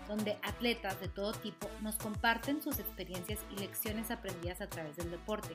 donde 0.08 0.38
atletas 0.42 0.98
de 1.00 1.08
todo 1.08 1.32
tipo 1.32 1.68
nos 1.82 1.96
comparten 1.96 2.62
sus 2.62 2.78
experiencias 2.78 3.38
y 3.50 3.60
lecciones 3.60 4.10
aprendidas 4.10 4.60
a 4.60 4.68
través 4.68 4.96
del 4.96 5.10
deporte. 5.10 5.54